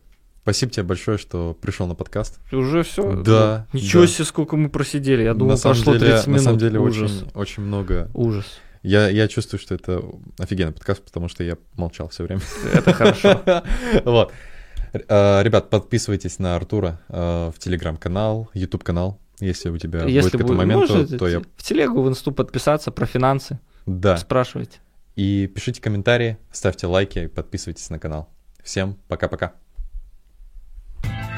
[0.43, 2.39] спасибо тебе большое, что пришел на подкаст.
[2.53, 3.21] Уже все?
[3.21, 4.07] Да, Ничего да.
[4.07, 5.23] себе, сколько мы просидели.
[5.23, 6.39] Я думал, на прошло деле, 30 минут.
[6.39, 7.11] На самом деле Ужас.
[7.11, 8.09] очень, очень много.
[8.13, 8.45] Ужас.
[8.81, 10.03] Я, я чувствую, что это
[10.39, 12.41] офигенный подкаст, потому что я молчал все время.
[12.73, 13.41] Это хорошо.
[14.05, 14.31] Вот.
[15.09, 19.19] А, Ребят, подписывайтесь на Артура а, в телеграм-канал, YouTube-канал.
[19.39, 21.39] Если у тебя Если будет какой-то момент, то, то я...
[21.39, 23.59] В телегу, в инсту подписаться про финансы.
[23.85, 24.17] Да.
[24.17, 24.79] Спрашивайте.
[25.15, 28.29] И пишите комментарии, ставьте лайки, подписывайтесь на канал.
[28.63, 29.53] Всем пока-пока.
[31.03, 31.34] thank you